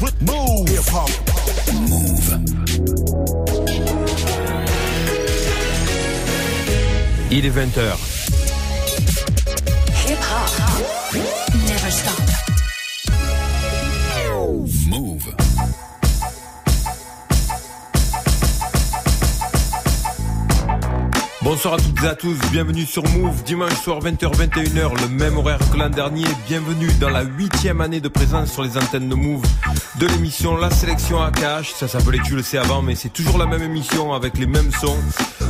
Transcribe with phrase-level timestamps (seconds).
[0.00, 0.68] Move.
[0.68, 1.10] Hip hop.
[1.88, 2.38] Move.
[7.30, 8.15] Il est 20h.
[21.66, 25.58] Bonsoir à toutes et à tous, bienvenue sur Move, dimanche soir 20h-21h, le même horaire
[25.72, 29.42] que l'an dernier, bienvenue dans la huitième année de présence sur les antennes de Move.
[29.98, 33.46] De l'émission La Sélection AKH, ça s'appelait tu le sais avant mais c'est toujours la
[33.46, 34.96] même émission avec les mêmes sons,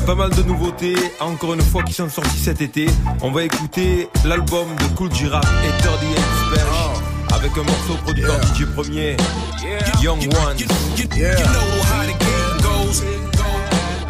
[0.07, 2.87] pas mal de nouveautés, encore une fois qui sont sorties cet été,
[3.21, 6.09] on va écouter l'album de Cool Giraffe et 38
[6.47, 9.19] Splash avec un morceau producteur DJ premier,
[10.01, 10.57] Young Ones.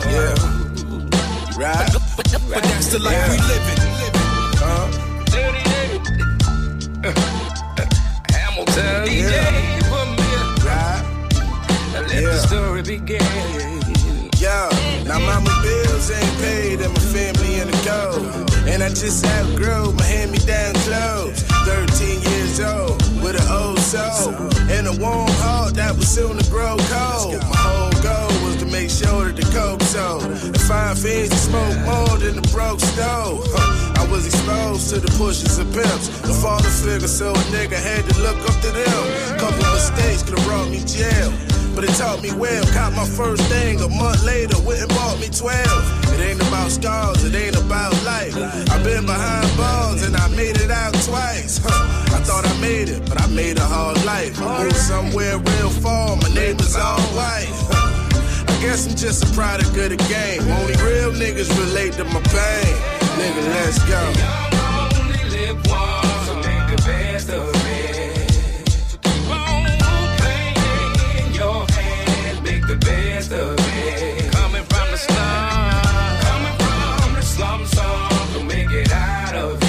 [0.09, 0.56] Yeah.
[1.59, 1.73] Yeah.
[1.73, 1.93] Right.
[2.17, 3.67] But that's the life we live
[8.31, 9.89] Hamilton, Yeah.
[9.89, 10.29] put me
[10.65, 11.03] Right.
[11.95, 12.29] let Yeah.
[12.29, 13.81] the story begin.
[14.39, 14.69] Yo,
[15.05, 18.51] now mama bills ain't paid and my family in the cold.
[18.69, 21.43] And I just outgrew my hand-me-down clothes.
[21.65, 24.33] 13 years with an old soul.
[24.73, 27.37] And a warm heart that was soon to grow cold.
[27.37, 30.25] My whole goal was to make sure that the coke sold.
[30.25, 33.45] And find fiends to smoke more than the broke stove.
[33.53, 36.09] Huh, I was exposed to the pushes and pimps.
[36.25, 39.03] The father figure, so a nigga had to look up to them.
[39.37, 41.33] Couple mistakes could've brought me jail.
[41.77, 42.65] But it taught me well.
[42.73, 45.53] Caught my first thing a month later, went and bought me 12.
[46.15, 48.35] It ain't about scars, it ain't about life.
[48.73, 51.61] I've been behind bars and I made it out twice.
[51.63, 52.17] Huh.
[52.17, 54.41] I thought I made it, but I made a hard life.
[54.41, 57.53] I moved somewhere real far, my neighbors all white.
[57.69, 57.93] Huh.
[58.49, 60.49] I guess I'm just a product of the game.
[60.57, 62.73] Only real niggas relate to my pain.
[63.21, 64.01] Nigga, let's go.
[64.97, 67.66] Only live once, so the.
[72.77, 74.33] Best of it.
[74.33, 79.66] Coming from the slum, coming from the slum song, so make it out of here.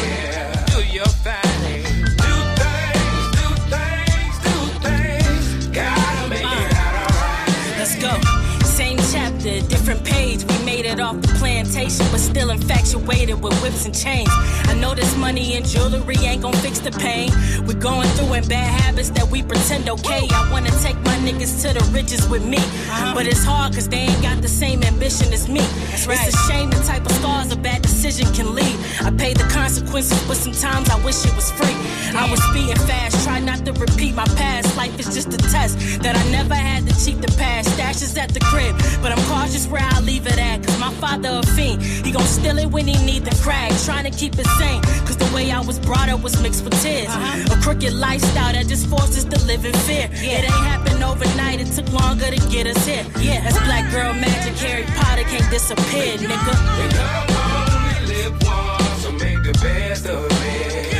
[10.88, 10.98] Page.
[10.98, 14.30] We made it off the plantation, but still infatuated with whips and chains.
[14.66, 17.32] I know this money and jewelry ain't gonna fix the pain.
[17.66, 20.28] We're going through in bad habits that we pretend okay.
[20.32, 22.58] I wanna take my niggas to the riches with me.
[22.58, 23.14] Uh-huh.
[23.16, 25.62] But it's hard cause they ain't got the same ambition as me.
[25.94, 28.78] It's a shame the type of scars a bad decision can leave.
[29.02, 31.76] I pay the consequences, but sometimes I wish it was free.
[32.16, 34.76] I was speeding fast, try not to repeat my past.
[34.78, 37.70] Life is just a test that I never had to cheat the past.
[37.70, 40.64] Stashes at the crib, but I'm cautious where I leave it at.
[40.64, 43.72] Cause my father a fiend, he gon' steal it when he need the crack.
[43.86, 46.80] Trying to keep it sane, cause the way I was brought up was mixed with
[46.82, 47.08] tears.
[47.10, 47.56] Uh-huh.
[47.56, 50.10] A crooked lifestyle that just forces to live in fear.
[50.14, 50.40] Yeah.
[50.40, 53.06] It ain't happened overnight, it took longer to get us here.
[53.20, 56.54] Yeah, that's black girl magic, Harry Potter can't disappear, nigga.
[56.78, 60.94] Only live once, so make the best of it.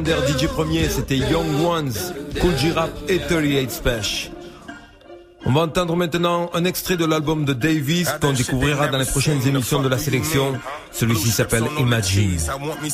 [0.00, 1.92] Légendaire DJ Premier, c'était Young Ones,
[2.40, 4.32] Cool Giraffe et 38 Special.
[5.44, 9.46] On va entendre maintenant un extrait de l'album de Davis qu'on découvrira dans les prochaines
[9.46, 10.58] émissions de la sélection.
[10.92, 12.38] Celui-ci s'appelle Imagine.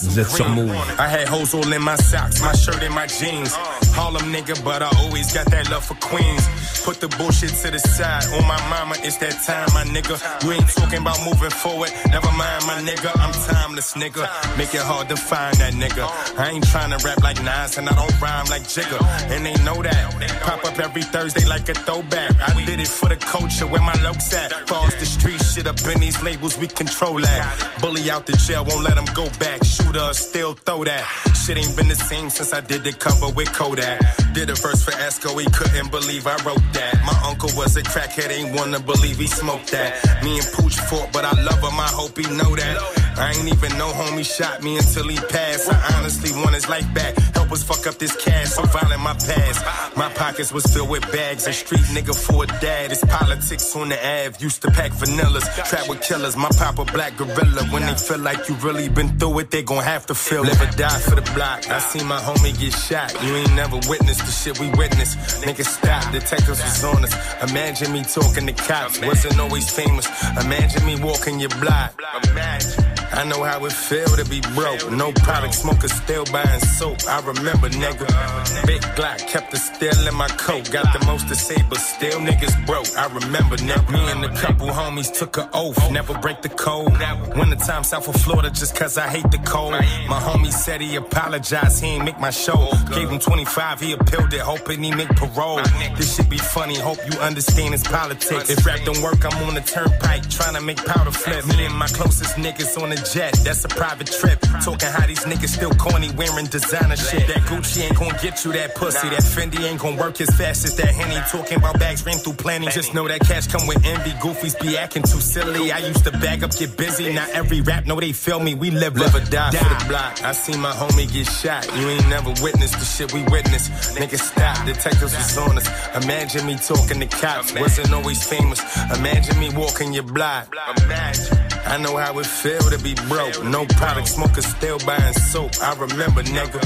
[0.02, 0.70] Vous êtes sur Move.
[0.98, 3.54] I had hoes all in my socks, my shirt and my jeans.
[3.94, 6.48] Harlem nigga, but I always got that love for Queens.
[6.84, 8.24] Put the bullshit to the side.
[8.38, 10.14] On my mama, it's that time, my nigga.
[10.44, 11.90] You ain't talking about moving forward.
[12.10, 13.10] Never mind, my nigga.
[13.18, 14.22] I'm timeless, nigga.
[14.56, 16.06] Make it hard to find that nigga.
[16.38, 19.02] I ain't trying to rap like Nas, and I don't rhyme like Jigga.
[19.32, 20.14] And they know that.
[20.42, 22.30] Pop up every Thursday like a throwback.
[22.46, 24.52] I did it for the culture, where my looks at.
[24.68, 27.82] Falls the street shit up in these labels, we control that.
[27.86, 29.62] Bully out the jail, won't let them go back.
[29.62, 31.04] Shooter, still throw that.
[31.38, 34.02] Shit ain't been the same since I did the cover with Kodak.
[34.34, 37.00] Did a verse for Esco, he couldn't believe I wrote that.
[37.06, 40.24] My uncle was a crackhead, ain't wanna believe he smoked that.
[40.24, 43.05] Me and Pooch fought, but I love him, I hope he know that.
[43.18, 45.72] I ain't even know homie shot me until he passed.
[45.72, 47.16] I honestly want his life back.
[47.34, 48.50] Help us fuck up this cash.
[48.50, 49.96] So violent my past.
[49.96, 51.46] My pockets was filled with bags.
[51.46, 52.92] A street nigga for a dad.
[52.92, 54.36] It's politics on the Ave.
[54.40, 55.46] Used to pack vanillas.
[55.68, 56.36] Trap with killers.
[56.36, 57.62] My papa black gorilla.
[57.70, 60.60] When they feel like you really been through it, they gon' have to feel Live
[60.60, 61.68] or die for the block.
[61.70, 63.12] I seen my homie get shot.
[63.22, 65.16] You ain't never witnessed the shit we witnessed.
[65.42, 66.12] Niggas stop.
[66.12, 67.14] Detectives was on us.
[67.50, 69.00] Imagine me talking to cops.
[69.00, 70.06] Wasn't always famous.
[70.44, 71.98] Imagine me walking your block.
[72.30, 73.05] Imagine.
[73.12, 74.90] I know how it feel to be broke.
[74.90, 76.98] No product, smoker still buying soap.
[77.08, 78.66] I remember, nigga.
[78.66, 80.70] Big Glock kept the steel in my coat.
[80.70, 82.88] Got the most to say, but still niggas broke.
[82.96, 83.92] I remember, nigga.
[83.92, 85.78] Me and a couple homies took an oath.
[85.90, 86.92] Never break the code.
[87.36, 89.72] Winter time south of Florida just cause I hate the cold.
[89.72, 92.68] My homie said he apologized, he ain't make my show.
[92.92, 95.62] Gave him 25, he appealed it, hoping he make parole.
[95.96, 98.50] This should be funny, hope you understand it's politics.
[98.50, 101.46] If rap don't work, I'm on the turnpike, trying to make powder flip.
[101.46, 104.40] Me and my closest niggas on the jet, that's a private trip.
[104.64, 107.26] Talking how these niggas still corny wearing designer shit.
[107.28, 109.08] That Gucci ain't gonna get you that pussy.
[109.08, 111.16] That Fendi ain't gonna work as fast as that Henny.
[111.30, 112.68] Talking about bags ran through plenty.
[112.68, 114.10] Just know that cash come with envy.
[114.22, 115.72] Goofies be acting too silly.
[115.72, 117.12] I used to bag up, get busy.
[117.12, 118.54] Now every rap know they feel me.
[118.54, 120.22] We live, live or die for the block.
[120.22, 121.66] I seen my homie get shot.
[121.76, 123.70] You ain't never witnessed the shit we witnessed.
[123.96, 124.66] Niggas stop.
[124.66, 125.66] Detectives was on us.
[126.04, 127.52] Imagine me talking to cops.
[127.54, 128.60] Wasn't always famous.
[128.96, 130.54] Imagine me walking your block.
[130.84, 131.45] Imagine.
[131.68, 133.42] I know how it feel to be broke.
[133.44, 135.50] No product, smokers still buying soap.
[135.60, 136.60] I remember, nigga.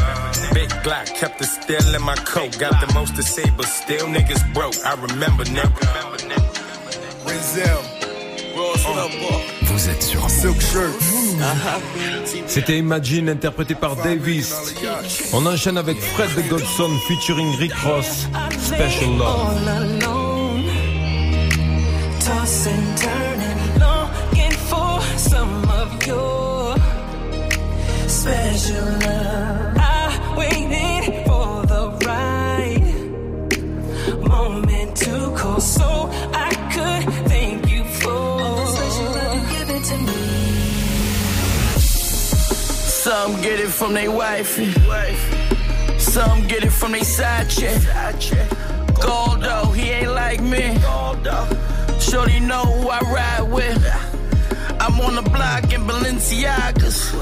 [0.55, 2.59] Big Glock kept the steel in my coat.
[2.59, 4.77] Got the most to say, but still niggas broke.
[4.85, 5.81] I remember, nigga.
[8.55, 8.71] Boy?
[9.63, 10.93] Vous êtes sur Silk shirt.
[12.47, 14.55] C'était Imagine interprété par Davis.
[15.33, 18.27] On enchaîne avec Fred de Godson featuring Rick Ross.
[18.59, 19.57] Special Love.
[28.09, 29.77] Special love.
[29.77, 32.93] I waited for the right
[34.29, 39.71] moment to call, so I could thank you for all the special love you give
[39.71, 40.23] it to me.
[43.05, 44.59] Some get it from their wife.
[45.99, 47.81] Some get it from their side chick.
[49.01, 50.79] Goldo, he ain't like me.
[52.01, 54.20] Shorty know who I ride with.
[54.91, 57.15] I'm on the block in Balenciagas.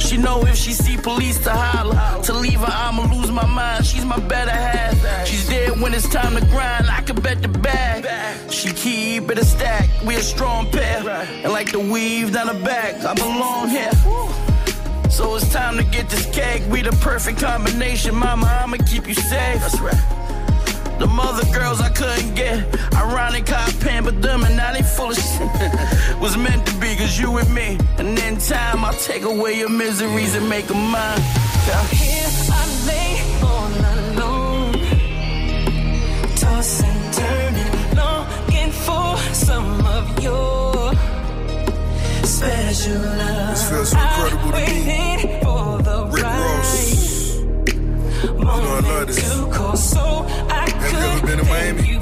[0.00, 2.22] She know if she see police to holler.
[2.24, 3.86] To leave her, I'ma lose my mind.
[3.86, 5.26] She's my better half.
[5.26, 6.86] She's there when it's time to grind.
[6.90, 8.04] I can bet the bag.
[8.50, 9.88] She keep it a stack.
[10.04, 11.08] We a strong pair.
[11.44, 13.92] And like the weave down the back, I belong here.
[15.08, 16.64] So it's time to get this cake.
[16.68, 18.16] We the perfect combination.
[18.16, 19.60] Mama, I'ma keep you safe.
[19.60, 20.25] That's right.
[20.98, 22.64] The mother girls I couldn't get.
[22.94, 26.20] Ironic how I pampered them and now they full of shit.
[26.20, 27.78] Was meant to be cause you and me.
[27.98, 31.20] And in time I'll take away your miseries and make them mine.
[31.68, 31.84] Yeah.
[31.88, 33.12] Here I lay
[33.50, 34.72] all alone,
[36.36, 40.92] tossing, turning, longing for some of your
[42.24, 43.50] special love.
[43.50, 45.06] This feels so incredible to I me.
[48.48, 49.22] I love this.
[49.90, 51.96] so I Have you ever been to Miami?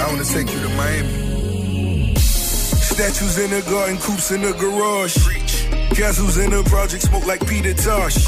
[0.00, 2.14] I wanna take you to Miami.
[2.16, 5.16] Statues in the garden, coops in the garage.
[5.96, 8.26] Castles in the project, smoke like Peter Tosh.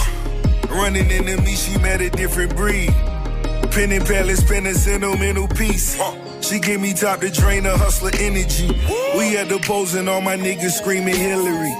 [0.69, 2.93] Running into me, she met a different breed.
[3.70, 5.99] Pen and palace, pen a sentimental piece.
[6.41, 8.69] She give me top to drain the hustler energy.
[9.17, 11.75] We at the polls and all my niggas screaming Hillary.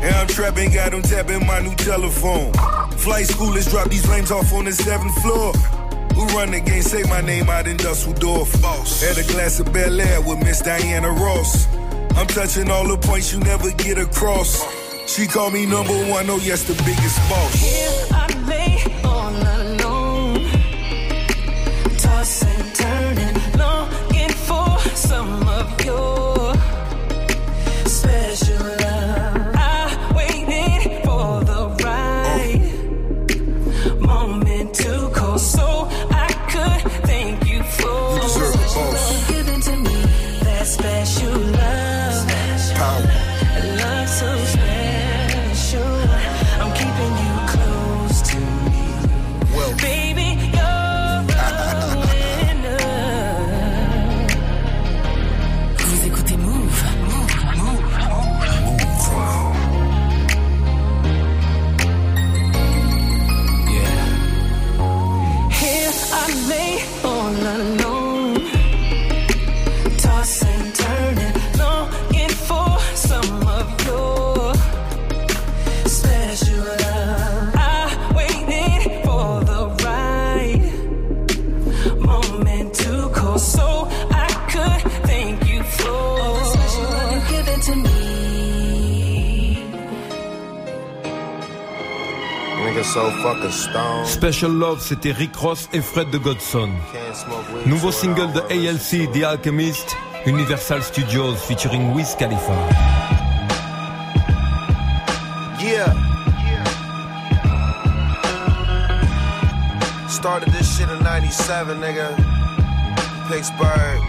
[0.00, 2.52] And I'm trapping, got them tapping my new telephone.
[2.98, 5.52] Flight schoolers drop these lames off on the seventh floor.
[6.14, 6.82] Who run the game?
[6.82, 8.52] Say my name out in Dusseldorf.
[9.00, 11.66] Had a glass of Bel Air with Miss Diana Ross.
[12.16, 14.64] I'm touching all the points you never get across.
[15.06, 18.37] She call me number one, oh yes, the biggest boss.
[94.18, 96.70] Special Love, c'était Rick Ross et Fred de Godson.
[97.66, 99.96] Nouveau single de ALC, The Alchemist,
[100.26, 102.52] Universal Studios featuring Wiz Khalifa.
[105.62, 105.94] Yeah.
[110.08, 112.16] Started this shit in 97, nigga.
[113.28, 114.02] Pittsburgh.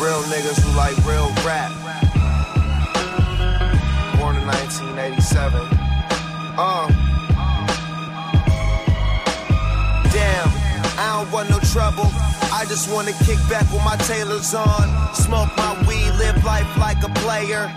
[0.00, 1.70] Real niggas who like real rap.
[4.18, 5.75] Born in 1987.
[6.58, 6.88] Uh.
[10.08, 10.48] Damn,
[10.96, 12.08] I don't want no trouble.
[12.50, 15.14] I just wanna kick back with my tailors on.
[15.14, 17.70] Smoke my weed, live life like a player.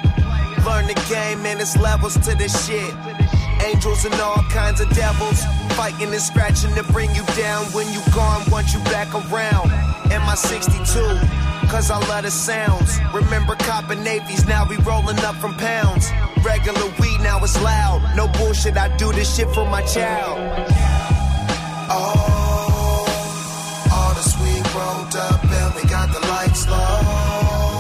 [0.66, 2.94] Learn the game and its levels to this shit.
[3.66, 5.44] Angels and all kinds of devils.
[5.76, 7.66] Fighting and scratching to bring you down.
[7.74, 9.72] When you gone, want you back around.
[10.10, 10.86] And my 62,
[11.68, 12.98] cause I love the sounds.
[13.14, 16.10] Remember copping navies, now we rolling up from pounds.
[16.44, 18.02] Regular weed, now it's loud.
[18.16, 20.38] No bullshit, I do this shit for my child.
[21.90, 23.06] Oh,
[23.92, 27.80] all the sweet rolled up and we got the lights low.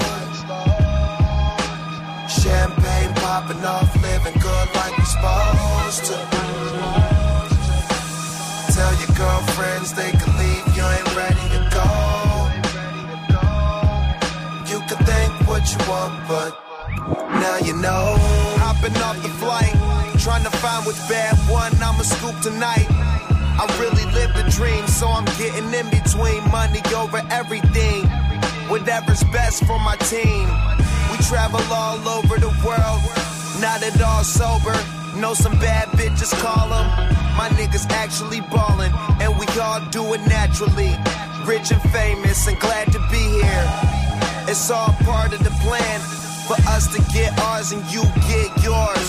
[2.28, 6.18] Champagne popping off, living good like we're supposed to.
[8.74, 11.88] Tell your girlfriends they can leave, you ain't ready to go.
[14.72, 16.69] You can think what you want, but
[17.10, 18.16] now you know.
[18.62, 19.74] Hopping off the flight,
[20.20, 22.88] trying to find which bad one I'ma scoop tonight.
[22.89, 28.06] I really live the dream, so I'm getting in between money over everything.
[28.70, 30.48] Whatever's best for my team.
[31.12, 33.01] We travel all over the world,
[33.60, 34.78] not at all sober.
[35.20, 36.88] Know some bad bitches call them.
[37.36, 40.96] My niggas actually ballin', and we all do it naturally.
[41.46, 43.68] Rich and famous, and glad to be here.
[44.48, 46.19] It's all part of the plan
[46.50, 49.08] for us to get ours and you get yours.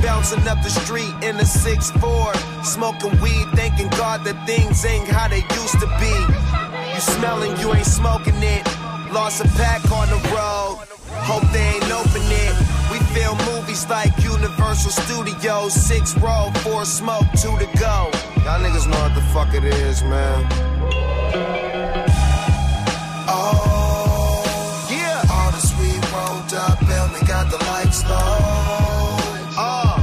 [0.00, 5.28] Bouncing up the street in a 6'4, smoking weed, thanking God that things ain't how
[5.28, 6.16] they used to be.
[6.94, 8.64] You smelling, you ain't smoking it.
[9.12, 10.80] Lost a pack on the road.
[11.28, 12.54] Hope they ain't open it.
[12.90, 15.74] We film movies like Universal Studios.
[15.74, 18.08] Six roll, four smoke, two to go.
[18.44, 21.71] Y'all niggas know what the fuck it is, man.
[27.26, 29.16] Got the lights low.
[29.56, 29.96] Uh,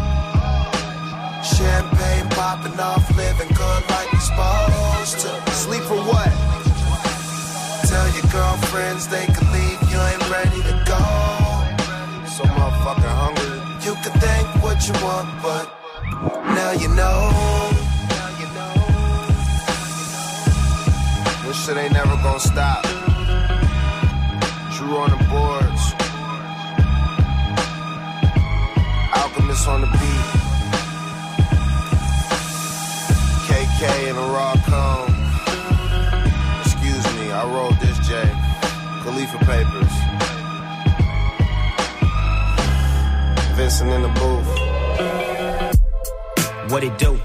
[1.43, 5.51] champagne popping off, living good like we supposed to.
[5.51, 6.31] Sleep for what?
[7.89, 11.03] Tell your girlfriends they can leave, you ain't ready to go.
[12.35, 13.59] So motherfucking hungry.
[13.85, 15.65] You can think what you want, but
[16.55, 17.31] now you know.
[21.45, 22.85] This shit ain't never gonna stop.
[43.99, 44.47] In the booth.
[46.71, 47.19] What it do?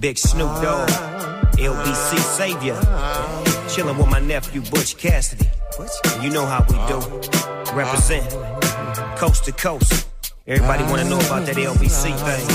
[0.00, 0.88] Big Snoop Dogg,
[1.58, 2.76] LBC Savior.
[3.68, 5.48] Chillin' with my nephew Butch Cassidy.
[6.20, 6.98] You know how we do.
[7.74, 8.28] Represent
[9.16, 10.08] coast to coast.
[10.46, 12.46] Everybody wanna know about that LBC thing.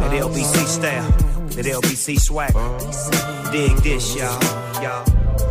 [0.00, 1.10] That LBC style.
[1.56, 2.52] That LBC swag.
[3.52, 4.42] Dig this, y'all.
[4.82, 5.04] Y'all.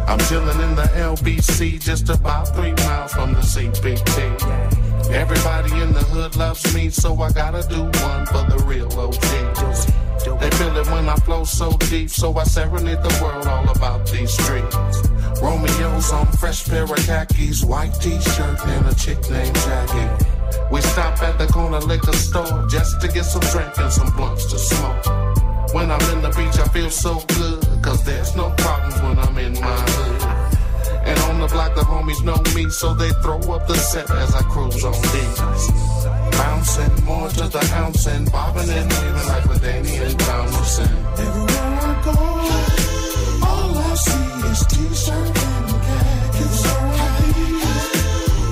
[0.07, 4.66] I'm chillin' in the LBC, just about three miles from the CPT.
[5.09, 9.85] Everybody in the hood loves me, so I gotta do one for the real OGs.
[10.39, 14.05] They feel it when I flow so deep, so I serenade the world all about
[14.07, 14.75] these streets.
[15.41, 20.25] Romeo's on fresh pair of khakis, white t-shirt, and a chick named Jackie.
[20.71, 24.45] We stop at the corner liquor store just to get some drink and some blunts
[24.51, 25.05] to smoke.
[25.73, 29.37] When I'm in the beach, I feel so good, cause there's no problems when I'm
[29.37, 30.16] in my hood.
[31.07, 34.35] And on the block, the homies know me, so they throw up the set as
[34.35, 35.39] I cruise on these.
[36.37, 40.89] Bouncing more to the ounce and bobbing and weaving like with Danny and Thomason.
[41.17, 42.11] Everywhere I go,
[43.47, 46.59] all I see is t-shirt and khakis.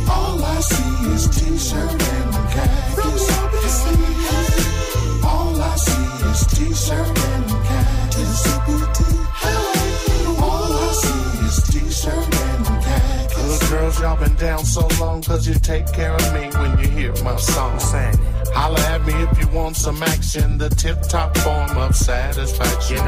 [0.10, 3.26] All I see is t-shirt and khakis.
[5.24, 8.95] All I see is t-shirt and khakis.
[13.76, 17.14] Girls, y'all been down so long cause you take care of me when you hear
[17.24, 17.78] my song.
[17.80, 18.18] Sing.
[18.54, 23.04] Holla at me if you want some action, the tip top form of satisfaction.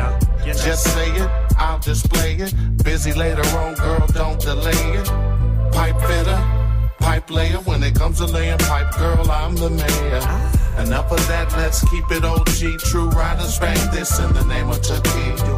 [0.45, 2.53] Just say it, I'll display it.
[2.83, 5.07] Busy later on, girl, don't delay it.
[5.71, 6.39] Pipe fitter,
[6.99, 10.25] pipe layer, when it comes to laying pipe, girl, I'm the mayor.
[10.83, 12.79] Enough of that, let's keep it OG.
[12.89, 15.56] True riders bang this in the name of Chucky.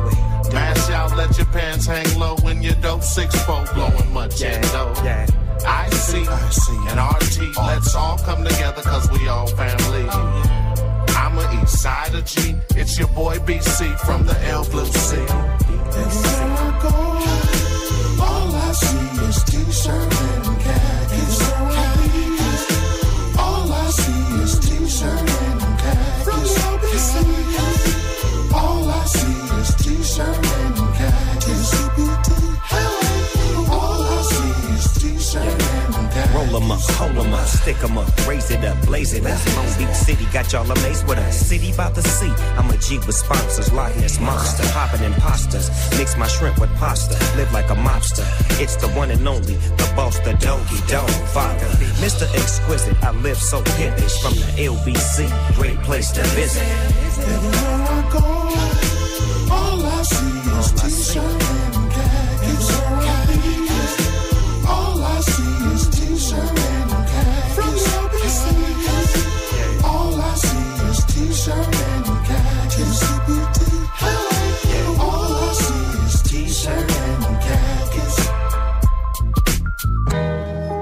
[0.53, 4.61] Mash out, let your pants hang low when your dope six four blowing much yeah.
[5.03, 5.27] Yeah.
[5.65, 10.07] I see, I see, and RT, let's all come together cause we all family.
[11.19, 15.17] I'm a east side of G, it's your boy BC from the L Blue Sea.
[15.17, 16.95] Everywhere I go,
[18.23, 21.37] all I see is t-shirt and khakis.
[23.37, 26.65] All I see is t-shirt and khakis.
[26.65, 27.48] All
[36.51, 39.39] Roll 'em up, hold 'em up, stick 'em up, raise it up, blaze it up.
[39.55, 42.33] Long Beach City got y'all amazed with a City about the sea.
[42.57, 45.69] I'm a G with sponsors, Loch Ness monster, popping imposters.
[45.97, 48.25] Mix my shrimp with pasta, live like a mobster.
[48.59, 51.67] It's the one and only, the boss, the doggy dog father.
[52.01, 52.25] Mr.
[52.33, 55.29] Exquisite, I live so pimpish from the LBC.
[55.55, 56.63] Great place to visit.
[57.33, 58.25] Everywhere I go,
[59.53, 61.68] all I see is t-shirt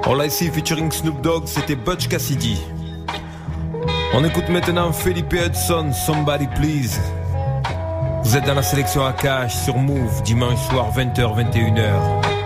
[0.06, 2.58] All I See featuring Snoop Dogg, c'était Butch Cassidy.
[4.14, 7.00] On écoute maintenant Felipe Hudson, Somebody Please.
[8.24, 12.37] Vous êtes dans la sélection Akash sur Move, dimanche soir 20h,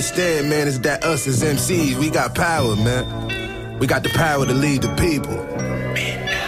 [0.00, 3.78] understand, man, is that us as MCs, we got power, man.
[3.78, 5.36] We got the power to lead the people,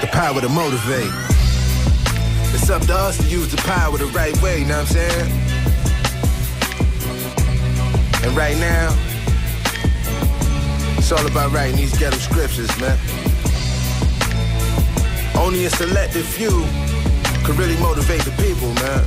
[0.00, 1.12] the power to motivate.
[2.54, 4.96] It's up to us to use the power the right way, you know what I'm
[4.96, 5.30] saying?
[8.24, 8.88] And right now,
[10.96, 12.96] it's all about writing these ghetto scriptures, man.
[15.36, 16.64] Only a selected few
[17.44, 19.04] could really motivate the people, man.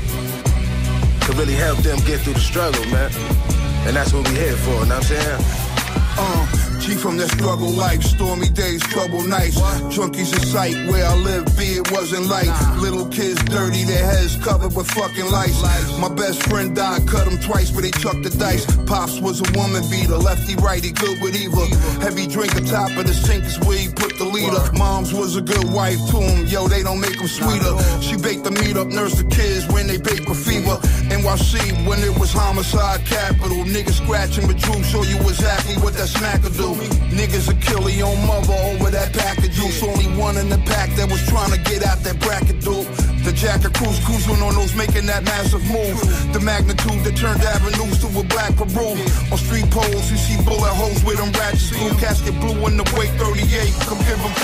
[1.21, 3.44] Could really help them get through the struggle, man.
[3.85, 5.75] And that's what we here for, you know what I'm saying?
[6.17, 9.59] Uh, G from that struggle life, stormy days, trouble nights.
[9.89, 12.49] Junkies in sight, where I live, be it wasn't light.
[12.77, 15.59] Little kids dirty, their heads covered with fucking lice.
[15.99, 18.65] My best friend died, cut him twice, but they chucked the dice.
[18.85, 21.65] Pops was a woman beater, lefty righty, good with either.
[22.01, 24.61] Heavy drinker, top of the sink is where he put the leader.
[24.73, 27.73] Mom's was a good wife to him, yo, they don't make them sweeter.
[28.01, 30.77] She baked the meat up, nursed the kids when they bake with fever.
[31.09, 33.63] NYC, when it was homicide capital.
[33.65, 36.73] Niggas scratching but true, show you exactly what that smacker do.
[37.13, 39.83] Niggas will kill your mother over that pack of juice.
[39.83, 42.87] Only one in the pack that was trying to get out that bracket, dude.
[43.25, 45.97] The jacket cruise, cruising on those making that massive move.
[46.29, 48.93] The magnitude that turned avenues to a black Peru.
[49.33, 51.97] On street poles, you see bullet holes with them ratchets through.
[51.97, 53.41] Casket blue in the weight 38.
[53.89, 54.35] Come give them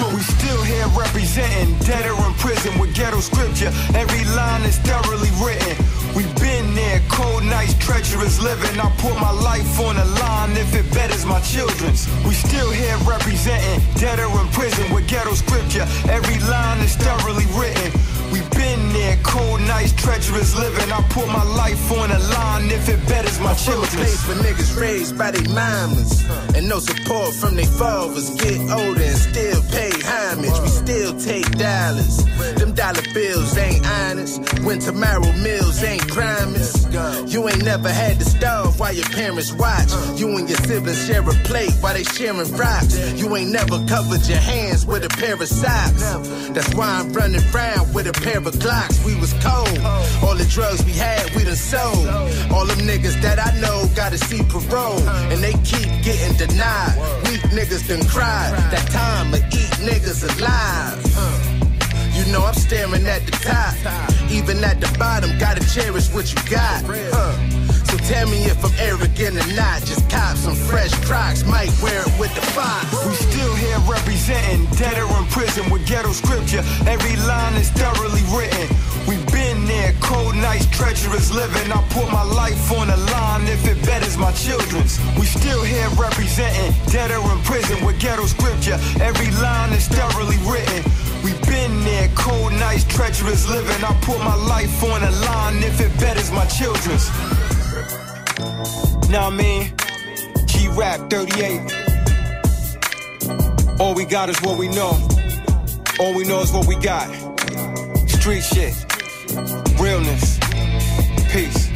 [0.00, 0.08] two.
[0.16, 3.68] We still here representing, dead or in prison with ghetto scripture.
[3.92, 5.76] Every line is thoroughly written.
[6.20, 8.78] We've been there, cold nights, treacherous living.
[8.78, 12.06] I put my life on the line if it betters my children's.
[12.28, 15.86] We still here representing, dead or in prison with ghetto scripture.
[16.12, 17.90] Every line is thoroughly written.
[18.30, 20.92] We've been there, cold nights, treacherous living.
[20.92, 23.96] I put my life on the line if it betters my children's.
[23.96, 26.22] Place for niggas raised by their mamas
[26.54, 28.28] and no support from their fathers.
[28.36, 30.60] Get older and still pay homage.
[30.60, 32.24] We still take dollars.
[32.58, 34.40] Them dollar bills ain't honest.
[34.64, 36.90] When tomorrow meals ain't promised.
[37.32, 39.90] You ain't never had to starve while your parents watch.
[40.18, 42.98] You and your siblings share a plate while they sharing rocks.
[43.14, 46.02] You ain't never covered your hands with a pair of socks.
[46.54, 49.04] That's why I'm running around with a pair of Glocks.
[49.04, 49.78] We was cold.
[50.24, 52.06] All the drugs we had, we done sold.
[52.52, 55.00] All them niggas that I know gotta see parole.
[55.30, 56.96] And they keep getting denied.
[57.24, 58.52] Weak niggas done cried.
[58.72, 60.79] That time to eat niggas alive.
[61.16, 61.60] Uh.
[62.14, 63.74] You know I'm staring at the top.
[64.30, 66.84] Even at the bottom, gotta cherish what you got.
[67.88, 69.82] So tell me if I'm arrogant or not.
[69.82, 72.86] Just cop some fresh crocs, might wear it with the fox.
[73.06, 76.62] We still here representing, dead or in prison with ghetto scripture.
[76.86, 78.68] Every line is thoroughly written.
[79.08, 79.24] We've
[80.00, 81.70] cold nights, treacherous living.
[81.72, 84.98] I put my life on the line if it betters my children's.
[85.18, 88.78] We still here representing, dead or in prison with ghetto scripture.
[89.00, 90.82] Every line is thoroughly written.
[91.24, 93.84] We've been there, cold nights, treacherous living.
[93.84, 97.08] I put my life on the line if it betters my children's.
[99.10, 99.72] Now I mean,
[100.46, 101.60] G Rap 38.
[103.80, 104.92] All we got is what we know.
[105.98, 107.08] All we know is what we got.
[108.08, 108.74] Street shit,
[109.78, 110.38] realness,
[111.32, 111.70] peace.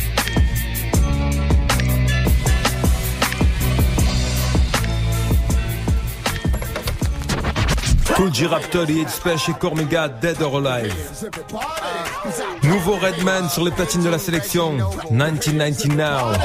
[8.14, 10.94] Kool G Rap 38 Spesh chez Cormega, Dead or Alive.
[12.62, 14.78] Nouveau Redman sur les platines de la sélection,
[15.10, 15.96] 1990 Now.
[15.96, 16.38] Man,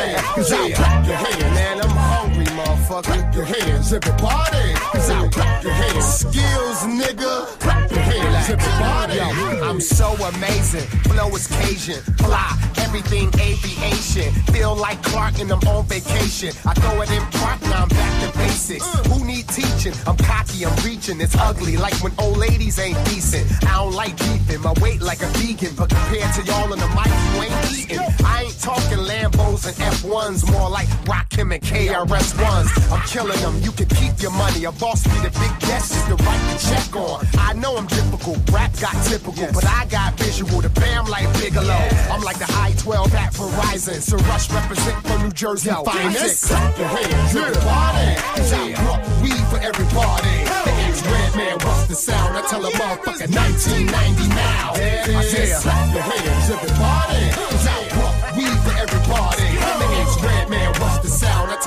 [1.81, 3.35] I'm hungry, motherfucker.
[3.35, 4.73] Your hands, everybody.
[5.31, 6.19] Clap your hands.
[6.19, 7.38] Skills, nigga.
[8.57, 9.15] Hands.
[9.15, 10.87] Yo, I'm so amazing.
[11.09, 12.01] Flow is Cajun.
[12.17, 14.31] Fly, everything aviation.
[14.53, 16.49] Feel like Clark and I'm on vacation.
[16.65, 18.85] I throw it in park, now I'm back to basics.
[19.07, 19.93] Who need teaching?
[20.07, 21.21] I'm cocky, I'm reaching.
[21.21, 23.45] It's ugly, like when old ladies ain't decent.
[23.63, 25.75] I don't like beefing, my weight like a vegan.
[25.75, 27.99] But compared to y'all in the mic, you ain't eating.
[28.25, 32.91] I ain't talking Lambos and F1s, more like Rakim and KRS1s.
[32.91, 34.65] I'm killing them, you can keep your money.
[34.65, 37.25] A boss be the big guest is the right to check on.
[37.37, 40.61] I know I'm difficult, rap got typical, but I got visual.
[40.61, 41.83] The bam like Bigelow.
[42.11, 44.01] I'm like the high 12 at Verizon.
[44.01, 46.45] So Rush represent for New Jersey Yo, finest.
[46.47, 48.15] clap your hands, everybody.
[48.35, 50.35] Cause I brought weed for everybody.
[50.65, 52.37] The ex-red man, what's the sound?
[52.37, 54.73] I tell a motherfucker 1990 now.
[54.75, 57.29] I said, clap your hands, everybody.
[57.31, 57.38] Cause I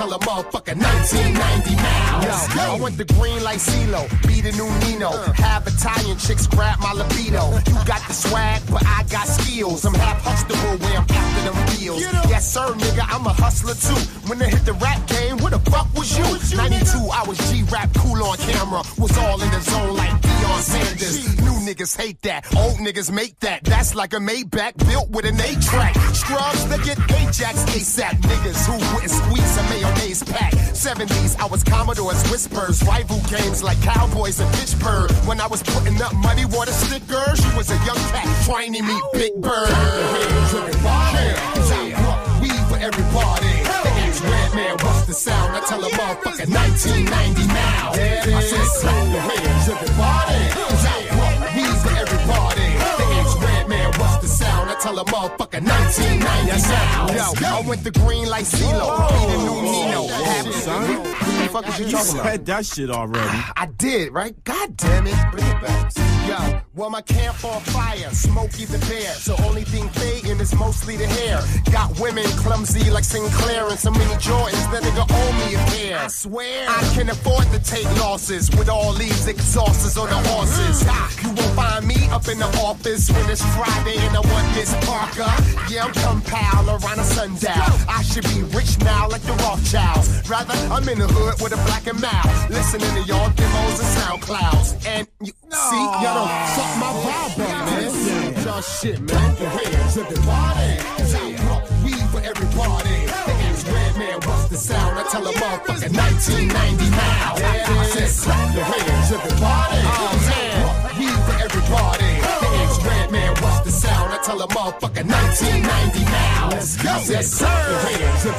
[0.09, 0.15] the?
[0.15, 2.23] I tell a motherfucker 1990 now.
[2.23, 5.11] Yo, I went the green like CeeLo, be the new Nino.
[5.11, 5.33] Uh.
[5.33, 7.51] Have Italian chicks grab my libido.
[7.67, 9.85] You got the swag, but I got skills.
[9.85, 12.01] I'm half hustable where I'm after them deals.
[12.29, 14.01] Yes, sir, nigga, I'm a hustler too.
[14.29, 16.25] When I hit the rap game, where the fuck was you?
[16.57, 18.83] 92, I was G-Rap cool on camera.
[18.99, 21.41] Was all in the zone like Deion Sanders.
[21.41, 23.63] New niggas hate that, old niggas make that.
[23.65, 25.95] That's like a Maybach built with an A-track.
[26.15, 28.19] Scrubs that get Ajax ASAP.
[28.23, 30.53] Niggas who wouldn't squeeze a mayonnaise pack.
[30.53, 32.83] 70s, I was Commodore's whispers.
[32.83, 35.11] Rival games like Cowboys and Pittsburgh.
[35.27, 38.83] When I was putting up muddy water stickers, she was a young cat trying to
[38.83, 39.69] meet Big Bird.
[44.23, 45.57] The ex-red man, what's the sound?
[45.57, 47.91] I tell a motherfucker 1990 now.
[47.91, 50.49] I said, clap your hands, everybody.
[50.55, 51.12] Cause
[54.83, 56.73] tell a motherfucker 1990 Yes, sir.
[56.73, 57.07] now.
[57.07, 57.47] Let's Yo.
[57.49, 58.81] I went to green like CeeLo.
[58.83, 59.09] Oh.
[59.09, 60.09] Be the new Nino.
[60.09, 60.97] Happy- son.
[60.97, 62.27] What the fuck is you You talking about?
[62.27, 63.39] said that shit already.
[63.57, 64.35] I did, right?
[64.45, 65.15] God damn it.
[65.31, 65.93] Bring it back.
[66.29, 69.13] Yo, well, my camp on fire, Smokey the Bear.
[69.15, 71.41] So only thing fading is mostly the hair.
[71.73, 74.71] Got women clumsy like Sinclair and so many Jordans.
[74.71, 75.99] That nigga owe me a pair.
[75.99, 76.69] I swear.
[76.71, 80.85] I can afford to take losses with all these exhausters on the horses.
[80.85, 81.27] Mm-hmm.
[81.27, 84.72] You won't find me up in the office when it's Friday and I want this
[84.87, 85.31] Parker.
[85.71, 87.73] Yeah, I'm compiled around a sundown.
[87.89, 90.29] I should be rich now like the Rothschilds.
[90.29, 92.51] Rather, I'm in the hood with a black and mouth.
[92.51, 94.87] Listening to y'all demos and SoundClouds.
[94.87, 98.45] And you see, y'all don't fuck my vibe up, man.
[98.45, 99.37] Y'all shit, man.
[99.41, 100.71] Your hands up the party.
[100.97, 102.99] Cause I brought weed for every party.
[103.27, 104.99] They ask Redman, what's the sound?
[104.99, 107.35] I tell a motherfucker 1990 now.
[107.37, 108.09] I said,
[108.63, 109.81] hands up the party.
[109.83, 111.63] Cause I brought weed for every
[114.23, 116.49] tell a motherfucker 1990 now.
[116.51, 116.95] Let's go.
[116.95, 117.23] Clap your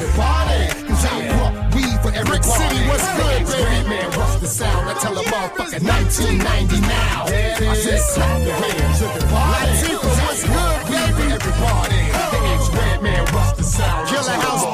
[0.00, 0.60] the party.
[0.88, 3.64] Cause I brought weed for every City, what's good, baby?
[3.68, 4.88] Redman, what's the sound?
[4.88, 7.28] I tell a motherfucker 1990 now.
[7.28, 9.72] I said, clap your hands up the party.
[9.76, 11.24] Latifah, what's good, baby?
[11.36, 12.00] Everybody,
[12.32, 14.08] they ask Redman, what's the sound?
[14.08, 14.64] Killer House.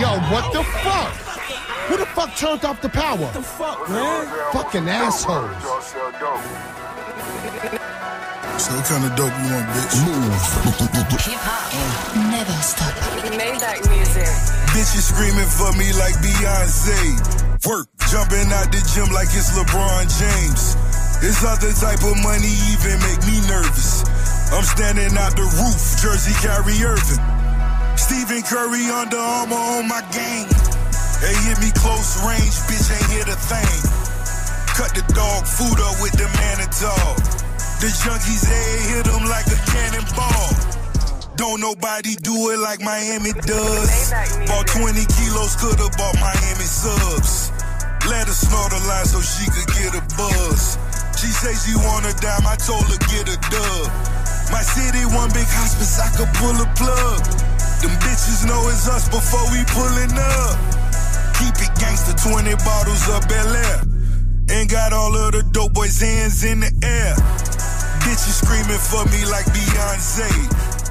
[0.00, 1.12] Yo, what the fuck?
[1.88, 3.16] Who the fuck turned off the power?
[3.16, 4.52] What the fuck, man?
[4.52, 5.56] Fucking assholes.
[8.58, 9.94] So what kind of dope you want, bitch?
[10.02, 10.34] Move.
[11.22, 11.70] Hip hop
[12.26, 12.90] never stop.
[13.38, 14.26] Maybach music.
[14.74, 17.22] Bitches screaming for me like Beyonce.
[17.70, 20.74] Work, jumping out the gym like it's LeBron James.
[21.22, 24.02] This other type of money even make me nervous.
[24.50, 27.22] I'm standing out the roof, Jersey Kyrie Irving.
[27.94, 30.50] Stephen Curry Under Armour on my game.
[31.22, 33.78] They hit me close range, bitch ain't hit a thing.
[34.74, 36.26] Cut the dog food up with the
[36.82, 37.47] dog.
[37.78, 40.50] The junkies, they hit them like a cannonball.
[41.38, 44.10] Don't nobody do it like Miami does.
[44.50, 47.54] Bought 20 kilos, could've bought Miami subs.
[48.10, 50.74] Let her snort a line so she could get a buzz.
[51.22, 53.86] She say she want a dime, I told her get a dub.
[54.50, 57.22] My city, one big hospice, I could pull a plug.
[57.78, 60.58] Them bitches know it's us before we pullin' up.
[61.38, 63.97] Keep it gangster, 20 bottles of Bel Air.
[64.50, 67.14] And got all of the dope boys' hands in the air.
[68.00, 70.28] Bitches screaming for me like Beyonce.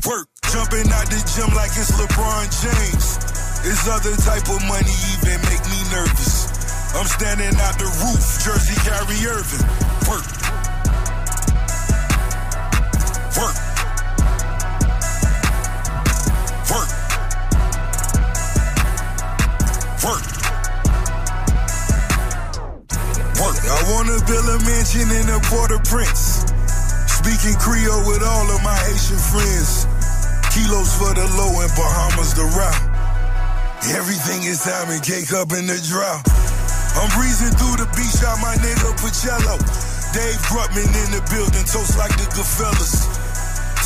[0.05, 3.17] Work, jumping out the gym like it's LeBron James.
[3.65, 6.47] This other type of money even make me nervous.
[6.93, 9.65] I'm standing out the roof, Jersey Kyrie Irving.
[10.07, 10.25] Work.
[13.37, 13.57] Work.
[13.57, 13.66] Work.
[23.91, 26.43] Wanna build a mansion in a Port-au-Prince.
[27.07, 29.87] Speaking Creole with all of my Haitian friends.
[30.51, 32.83] Kilos for the low and Bahamas the route.
[33.95, 36.23] Everything is diamond cake up in the drought.
[36.99, 39.55] I'm breezing through the beach out my nigga Pacello.
[40.11, 43.05] Dave Grutman in the building, toast like the Goodfellas.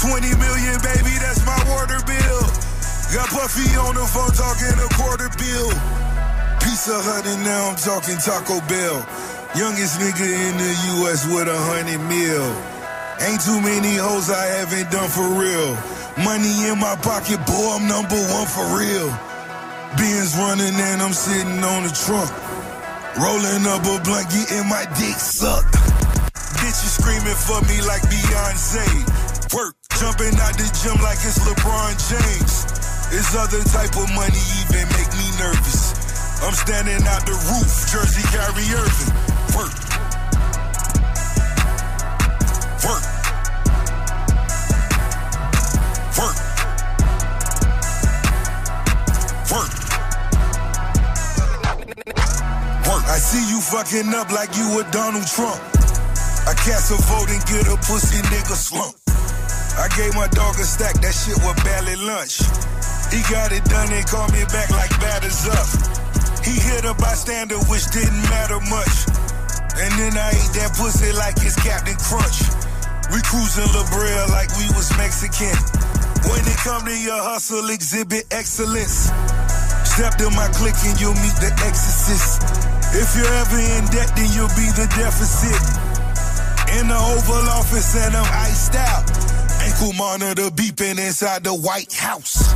[0.02, 2.42] 20 million, baby, that's my water bill.
[3.14, 5.70] Got Puffy on the phone talking a quarter bill.
[6.64, 9.31] Pizza Hut and now I'm talking Taco Bell.
[9.52, 10.72] Youngest nigga in the
[11.04, 12.48] US with a hundred mil.
[13.20, 15.76] Ain't too many hoes I haven't done for real.
[16.24, 19.12] Money in my pocket, boy, I'm number one for real.
[20.00, 22.32] Benz running and I'm sitting on the trunk.
[23.20, 25.76] Rolling up a blunt, getting my dick sucked.
[26.64, 28.88] Bitches screaming for me like Beyonce.
[29.52, 32.56] Work, jumping out the gym like it's LeBron James.
[33.12, 35.92] This other type of money even make me nervous.
[36.40, 39.31] I'm standing out the roof, Jersey Kyrie Irving.
[39.56, 39.74] Work.
[42.88, 43.04] Work.
[46.18, 46.38] Work.
[49.52, 49.72] Work.
[52.88, 53.04] Work.
[53.04, 55.60] I see you fucking up like you were Donald Trump.
[56.48, 58.96] I cast a vote and get a pussy nigga slump.
[59.78, 62.40] I gave my dog a stack, that shit was barely lunch.
[63.12, 65.68] He got it done and called me back like batters up.
[66.44, 69.31] He hit a bystander, which didn't matter much.
[69.82, 72.46] And then I ate that pussy like it's Captain Crunch.
[73.10, 75.58] We cruising La Brea like we was Mexican.
[76.30, 79.10] When it come to your hustle, exhibit excellence.
[79.82, 82.46] Step to my clique and you'll meet the exorcist.
[82.94, 85.58] If you're ever in debt, then you'll be the deficit.
[86.78, 89.10] In the Oval Office and I'm iced out.
[89.66, 92.54] Ankle monitor beeping inside the White House.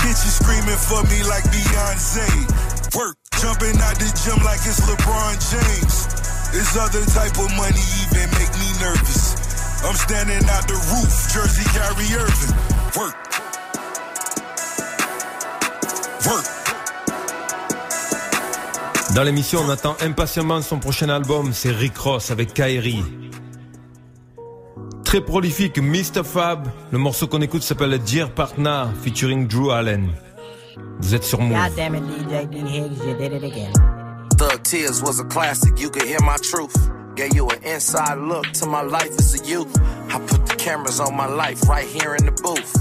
[0.00, 2.24] Bitches screaming for me like Beyonce.
[2.96, 6.15] Work, jumping out the gym like it's LeBron James.
[6.56, 9.36] This other type of money even make me nervous.
[9.84, 12.56] I'm standing out the roof, Jersey Kyrie Irving.
[12.96, 13.14] Work.
[16.26, 16.46] Work.
[19.14, 23.04] Dans l'émission, on attend impatiemment son prochain album, c'est Rick Ross avec Kairi.
[25.04, 26.24] Très prolifique, Mr.
[26.24, 26.68] Fab.
[26.90, 30.08] Le morceau qu'on écoute s'appelle Dear Partner, featuring Drew Allen.
[31.00, 31.58] Vous êtes sur Move.
[31.58, 33.95] God damn it, DJ D Higgs, you did it again.
[34.66, 36.74] Tears was a classic, you could hear my truth.
[37.14, 39.72] Gave you an inside look to my life as a youth.
[40.12, 42.74] I put the cameras on my life right here in the booth.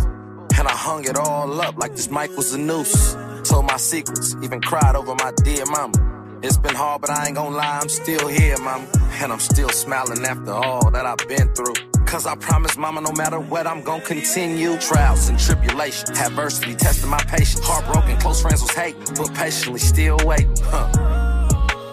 [0.58, 3.14] And I hung it all up like this mic was a noose.
[3.44, 6.40] Told my secrets, even cried over my dear mama.
[6.42, 8.88] It's been hard, but I ain't gonna lie, I'm still here, mama.
[9.22, 11.76] And I'm still smiling after all that I've been through.
[12.08, 14.76] Cause I promise, mama, no matter what, I'm gonna continue.
[14.80, 17.60] Trials and tribulations, adversity testing my patience.
[17.64, 20.56] Heartbroken, close friends was hating, but patiently still waiting.
[20.64, 21.05] Huh.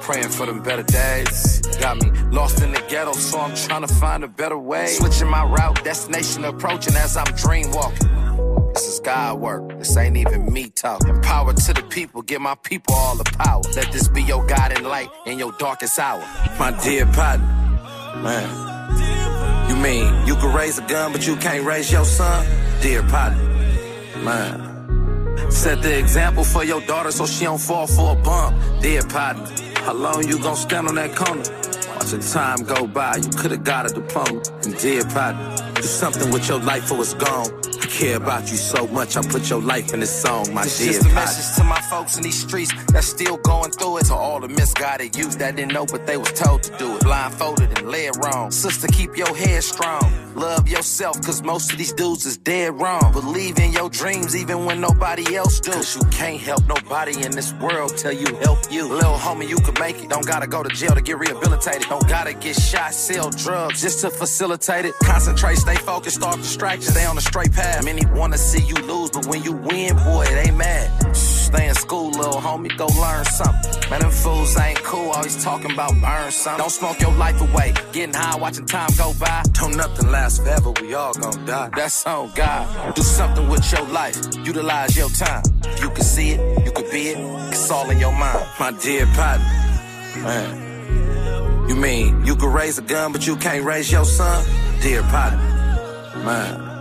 [0.02, 1.60] Praying for them better days.
[1.80, 4.88] Got me lost in the ghetto, so I'm trying to find a better way.
[4.88, 8.08] Switching my route, destination approaching as I'm dream walking.
[8.74, 9.78] This is God work.
[9.78, 11.20] This ain't even me talking.
[11.22, 13.62] Power to the people, give my people all the power.
[13.76, 16.24] Let this be your guiding light in your darkest hour.
[16.58, 17.46] My dear partner,
[18.22, 19.68] man.
[19.68, 22.44] You mean you can raise a gun, but you can't raise your son?
[22.80, 23.42] Dear partner,
[24.24, 25.50] man.
[25.50, 28.56] Set the example for your daughter so she don't fall for a bump.
[28.80, 29.46] Dear partner,
[29.84, 31.42] how long you gonna stand on that corner?
[31.96, 34.42] Watching time go by, you could've got a diploma.
[34.64, 37.71] And did partner, do something with your life or it's gone.
[37.92, 40.92] Care about you so much, I put your life in this song, my It's dear
[40.94, 44.06] just a message to my folks in these streets that's still going through it.
[44.06, 47.02] To all the misguided youth that didn't know, what they was told to do it.
[47.02, 48.50] Blindfolded and led wrong.
[48.50, 50.10] Sister, keep your head strong.
[50.34, 53.12] Love yourself, cause most of these dudes is dead wrong.
[53.12, 55.72] Believe in your dreams even when nobody else do.
[55.72, 58.88] Cause you can't help nobody in this world till you help you.
[58.88, 60.08] Little homie, you can make it.
[60.08, 61.88] Don't gotta go to jail to get rehabilitated.
[61.88, 64.94] Don't gotta get shot, sell drugs just to facilitate it.
[65.04, 66.88] Concentrate, stay focused, start distractions.
[66.88, 67.81] Stay on the straight path.
[68.32, 71.14] Wanna see you lose, but when you win, boy, they mad.
[71.14, 73.90] Stay in school, little homie, go learn something.
[73.90, 76.62] Man, them fools ain't cool, always talking about burn something.
[76.62, 79.42] Don't smoke your life away, getting high, watching time go by.
[79.52, 81.68] Don't nothing last forever, we all gon' die.
[81.76, 82.94] That's on God.
[82.94, 84.16] Do something with your life,
[84.46, 85.42] utilize your time.
[85.82, 87.18] You can see it, you can be it,
[87.52, 88.46] it's all in your mind.
[88.58, 89.44] My dear partner,
[90.22, 91.68] man.
[91.68, 94.42] You mean you can raise a gun, but you can't raise your son?
[94.80, 95.36] Dear partner,
[96.24, 96.71] man.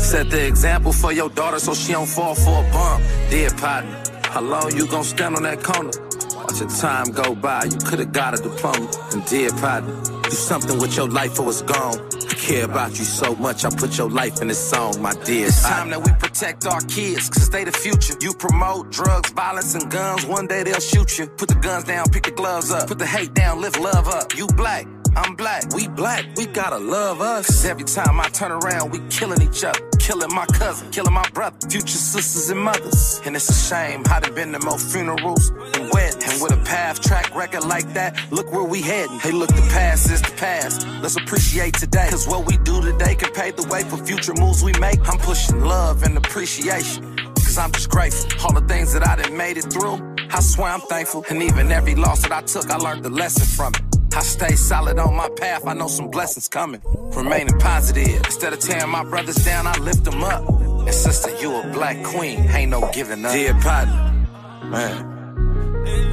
[0.00, 3.04] Set the example for your daughter so she don't fall for a bump.
[3.30, 5.90] Dear partner, how long you gonna stand on that corner?
[6.34, 8.90] Watch your time go by, you could've got a diploma.
[9.12, 12.00] And dear partner, do something with your life or it's gone.
[12.28, 15.46] I care about you so much, I put your life in this song, my dear.
[15.46, 18.14] It's time that we protect our kids, cause they the future.
[18.20, 21.26] You promote drugs, violence, and guns, one day they'll shoot you.
[21.28, 22.88] Put the guns down, pick the gloves up.
[22.88, 24.36] Put the hate down, lift love up.
[24.36, 24.86] You black.
[25.16, 27.46] I'm black, we black, we gotta love us.
[27.46, 29.89] Cause every time I turn around, we killing each other.
[30.10, 33.20] Killing my cousin, killing my brother, future sisters and mothers.
[33.24, 36.24] And it's a shame how there been the more funerals and weddings.
[36.28, 39.20] And with a path track record like that, look where we heading.
[39.20, 40.84] Hey, look, the past is the past.
[41.00, 42.08] Let's appreciate today.
[42.10, 44.98] Cause what we do today can pave the way for future moves we make.
[45.08, 47.16] I'm pushing love and appreciation.
[47.36, 48.28] Cause I'm just grateful.
[48.44, 51.24] All the things that I done made it through, I swear I'm thankful.
[51.30, 53.89] And even every loss that I took, I learned the lesson from it.
[54.12, 56.80] I stay solid on my path, I know some blessings coming.
[57.14, 58.16] Remaining positive.
[58.26, 60.48] Instead of tearing my brothers down, I lift them up.
[60.48, 63.32] And sister, you a black queen, ain't no giving up.
[63.32, 64.12] Dear partner,
[64.64, 65.16] man.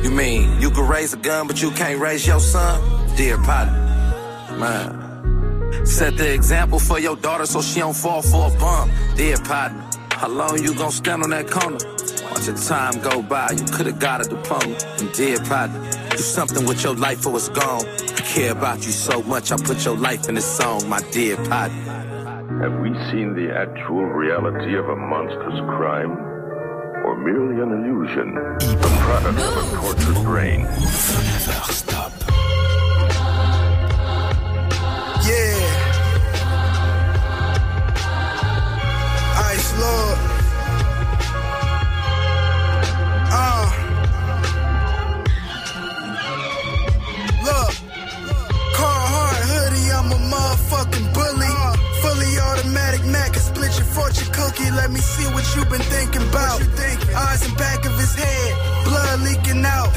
[0.04, 3.16] You mean you can raise a gun, but you can't raise your son?
[3.16, 5.86] Dear partner, man.
[5.86, 8.92] Set the example for your daughter so she don't fall for a bump.
[9.16, 9.87] Dear partner,
[10.18, 11.78] how long you gonna stand on that corner?
[12.32, 14.76] Watch your time go by, you could've got a diploma.
[15.00, 17.86] And dear partner, do something with your life or it's gone.
[17.86, 21.38] I care about you so much, I put your life in this song, my dear
[21.46, 21.84] partner.
[22.62, 26.12] Have we seen the actual reality of a monstrous crime?
[27.06, 28.34] Or merely an illusion?
[28.60, 30.64] The product of a tortured brain?
[30.64, 32.12] Never stop.
[39.80, 40.18] Lord.
[43.30, 43.66] Uh.
[47.48, 47.74] Look.
[48.78, 51.54] Carhartt hoodie, I'm a motherfucking bully.
[52.02, 54.72] Fully automatic Mac, can split your fortune cookie.
[54.72, 56.62] Let me see what you been thinking about.
[57.16, 59.90] Eyes in back of his head, blood leaking out.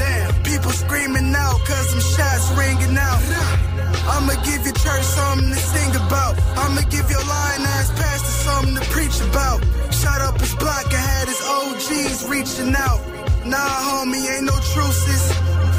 [0.43, 3.70] People screaming out, cause some shots ringing out.
[4.07, 6.37] I'ma give your church something to sing about.
[6.57, 9.59] I'ma give your lying ass pastor something to preach about.
[9.93, 13.01] Shot up his block I had his OGs reaching out.
[13.45, 15.23] Nah, homie, ain't no truces.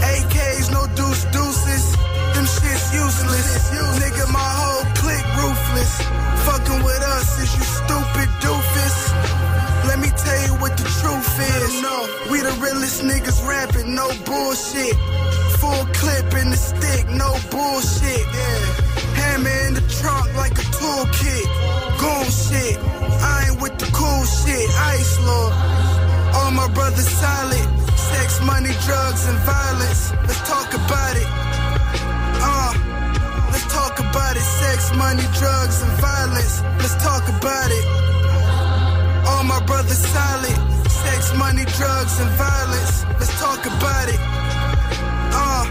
[0.02, 1.84] AKs, no deuce deuces.
[2.34, 3.72] Them shit's useless.
[3.74, 5.92] You nigga, my whole clique ruthless.
[6.46, 8.96] Fucking with us is you stupid doofus.
[9.86, 11.82] Let me tell you what the truth is.
[11.82, 11.96] No,
[12.30, 14.96] we the realest niggas rapping, no bullshit.
[15.62, 18.26] Full clip in the stick, no bullshit.
[18.34, 18.82] Yeah.
[19.14, 21.46] Hammer in the trunk like a toolkit.
[22.02, 22.76] Goon shit.
[23.22, 24.66] I ain't with the cool shit.
[24.90, 25.54] Ice Lord.
[26.34, 27.62] All my brothers solid.
[27.94, 30.10] Sex, money, drugs, and violence.
[30.26, 31.30] Let's talk about it.
[32.42, 32.74] Uh,
[33.54, 34.42] let's talk about it.
[34.42, 36.54] Sex, money, drugs, and violence.
[36.82, 37.86] Let's talk about it.
[39.30, 40.58] All my brothers solid.
[40.90, 43.06] Sex, money, drugs, and violence.
[43.14, 44.31] Let's talk about it.
[45.34, 45.64] Uh,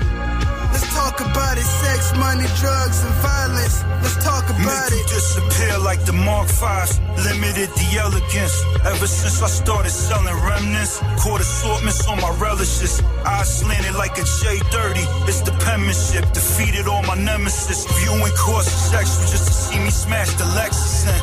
[0.73, 1.63] let's talk about it.
[1.63, 3.83] Sex, money, drugs, and violence.
[4.01, 4.97] Let's talk about Make it.
[4.97, 6.99] you disappear like the Mark Fives.
[7.25, 8.55] Limited the elegance.
[8.85, 13.01] Ever since I started selling remnants, caught assortments on my relishes.
[13.25, 15.27] I slanted like a J30.
[15.29, 16.25] It's the penmanship.
[16.33, 17.85] Defeated all my nemesis.
[17.99, 21.21] Viewing course of sexual just to see me smash the Lexus in.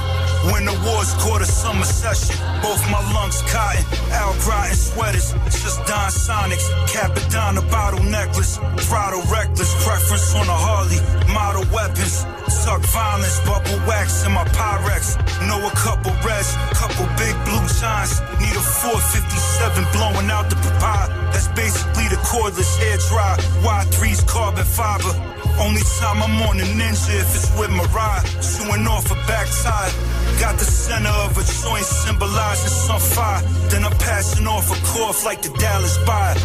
[0.52, 5.84] When the wars caught a summer session, both my lungs cotton, Al Groton sweaters, just
[5.84, 8.56] Don Sonics, Capadonna bottle necklace,
[8.88, 11.00] throttle reckless, preference on a Harley,
[11.32, 17.36] model weapons, suck violence, bubble wax in my Pyrex, know a couple reds, couple big
[17.44, 23.36] blue shines, need a 457 blowing out the papaya, that's basically the cordless hair dry,
[23.60, 25.12] Y3's carbon fiber,
[25.60, 29.92] only time I'm on the ninja if it's with Mariah, shooing off a backside.
[30.40, 33.42] Got the center of a joint symbolizing some fire.
[33.70, 36.38] Then I'm passing off a cough like the Dallas buyer.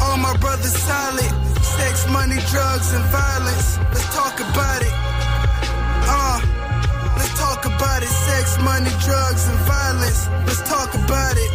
[0.00, 1.30] All my brothers solid.
[1.62, 3.78] Sex, money, drugs, and violence.
[3.92, 4.94] Let's talk about it.
[6.08, 6.38] Uh,
[7.16, 8.08] let's talk about it.
[8.08, 10.28] Sex, money, drugs, and violence.
[10.46, 11.50] Let's talk about it.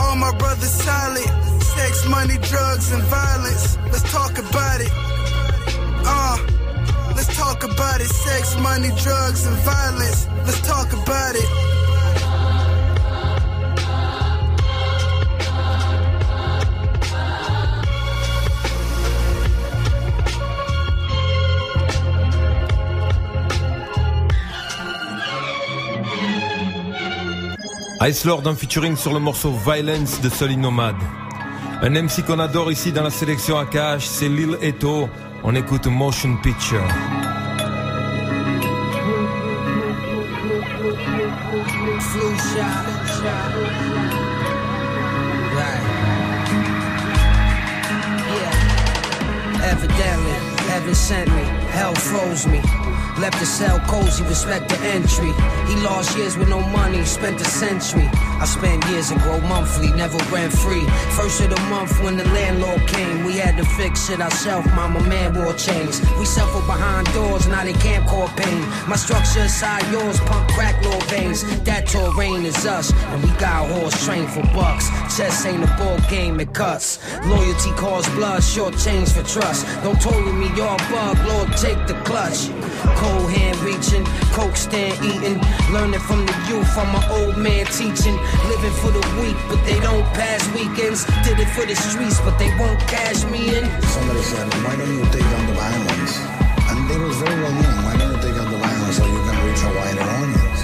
[0.00, 1.28] All my brothers solid.
[1.62, 3.76] Sex, money, drugs, and violence.
[3.90, 5.11] Let's talk about it.
[6.04, 6.36] Uh,
[7.16, 8.08] let's talk about it.
[8.08, 10.26] Sex, money, drugs, and violence.
[10.46, 11.72] Let's talk about it.
[28.04, 30.96] Ice Lord en featuring sur le morceau Violence de Solid Nomad.
[31.82, 35.08] Un MC qu'on adore ici dans la sélection AKH, c'est Lil Eto.
[35.44, 36.86] On écoute Motion Picture.
[42.00, 42.86] Flu shot.
[45.56, 45.82] Right.
[48.30, 49.70] Yeah.
[49.72, 50.36] Evidently,
[50.68, 51.42] heaven sent me.
[51.70, 52.81] Hell froze me.
[53.18, 55.32] Left the cell cozy, respect the entry.
[55.68, 58.08] He lost years with no money, spent a century.
[58.40, 60.84] I spent years and grow monthly, never rent free.
[61.14, 64.66] First of the month when the landlord came, we had to fix it ourselves.
[64.74, 66.00] Mama man wore chains.
[66.18, 68.60] We suffer behind doors, now they can't call pain.
[68.88, 71.42] My structure inside yours, pump crack little veins.
[71.64, 74.88] That terrain is us, and we got a horse trained for bucks.
[75.14, 76.98] Chess ain't a ball game, it cuts.
[77.26, 79.66] Loyalty calls blood, short change for trust.
[79.84, 82.48] Don't total me, a bug, Lord, take the clutch.
[82.98, 85.38] Cold hand reaching, coke stand eating.
[85.72, 88.16] Learning from the youth, I'm an old man teaching.
[88.50, 91.04] Living for the week, but they don't pass weekends.
[91.24, 93.64] Did it for the streets, but they won't cash me in.
[93.90, 96.14] Somebody said, why don't you take down the violence?
[96.70, 99.20] And they was very well known, why don't you take out the violence so you
[99.26, 100.60] can reach a wider audience?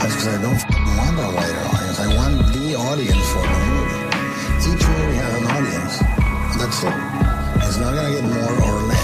[0.00, 0.60] That's because I don't
[0.96, 1.98] want a wider audience.
[1.98, 4.00] I want the audience for the movie.
[4.64, 5.94] Each movie has an audience.
[6.56, 6.96] That's it.
[7.66, 9.03] It's not gonna get more or less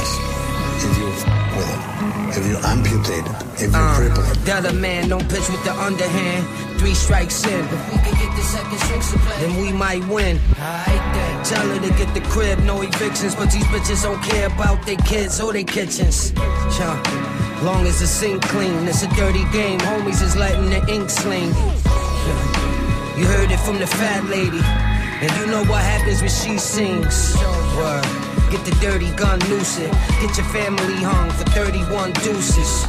[2.36, 3.26] If you amputate.
[3.60, 4.44] If you cripple it.
[4.44, 6.46] The other man don't pitch with the underhand.
[6.78, 7.64] Three strikes in.
[7.64, 8.70] If we could get the second
[9.40, 10.40] then we might win.
[10.56, 11.44] Then.
[11.44, 13.34] Tell her to get the crib, no evictions.
[13.34, 16.32] But these bitches don't care about their kids or their kitchens.
[16.36, 17.64] Huh.
[17.64, 19.78] Long as the sink clean, it's a dirty game.
[19.80, 21.50] Homies is letting the ink sling.
[21.50, 23.18] Yeah.
[23.18, 24.60] You heard it from the fat lady.
[25.20, 27.36] And you know what happens when she sings.
[27.76, 28.29] Word.
[28.50, 29.92] Get the dirty gun, noose it.
[30.20, 32.84] Get your family hung for 31 deuces.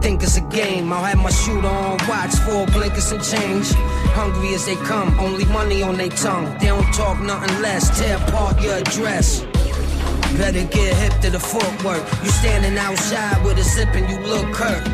[0.00, 0.92] Think it's a game.
[0.92, 3.72] I'll have my shooter on watch, four blinkers and change.
[4.14, 6.56] Hungry as they come, only money on their tongue.
[6.60, 7.98] They don't talk nothing less.
[7.98, 9.40] Tear apart your address.
[10.38, 12.02] Better get hip to the footwork.
[12.22, 14.86] You standing outside with a zip and you look hurt.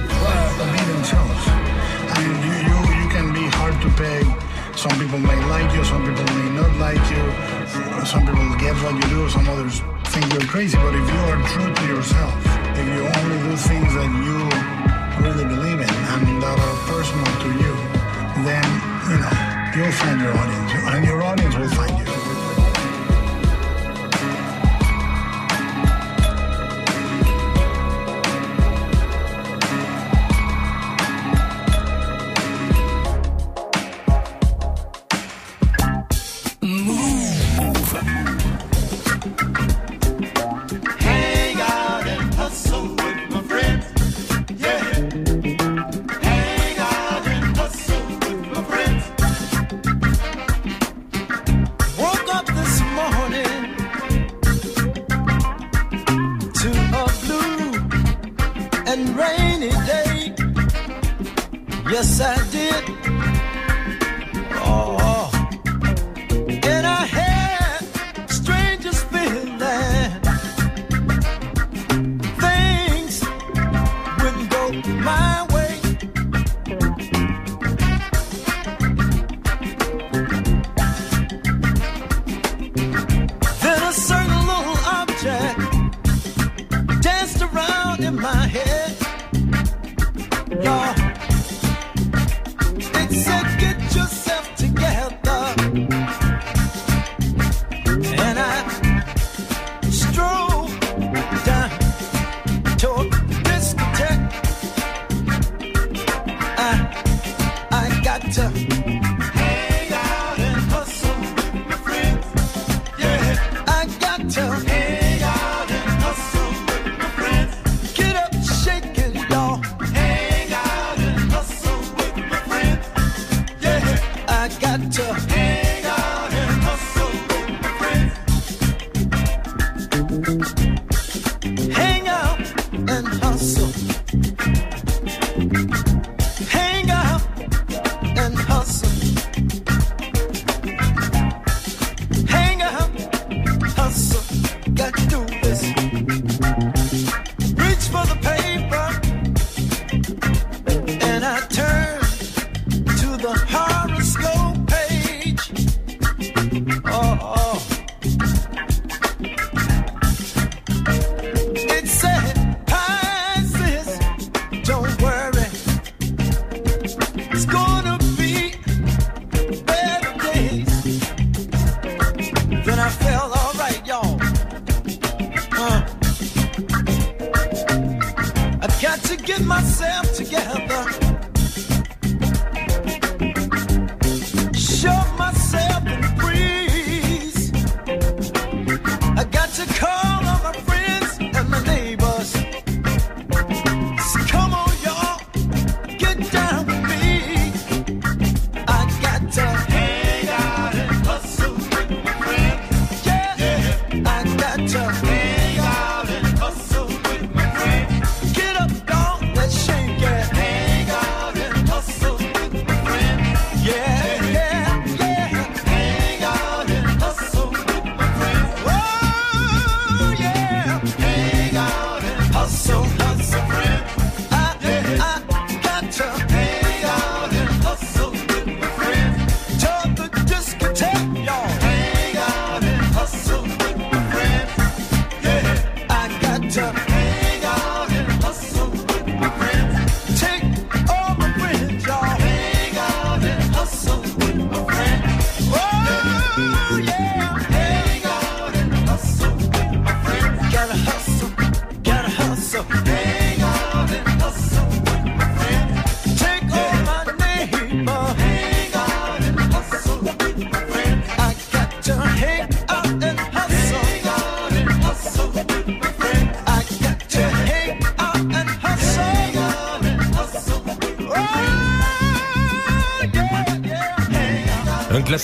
[4.79, 7.25] Some people may like you, some people may not like you.
[8.07, 9.83] Some people get what you do, some others
[10.15, 10.79] think you're crazy.
[10.79, 12.33] But if you are true to yourself,
[12.79, 14.39] if you only do things that you
[15.27, 17.75] really believe in and that are personal to you,
[18.47, 18.67] then,
[19.11, 19.35] you know,
[19.75, 20.71] you'll find your audience.
[20.95, 21.18] And your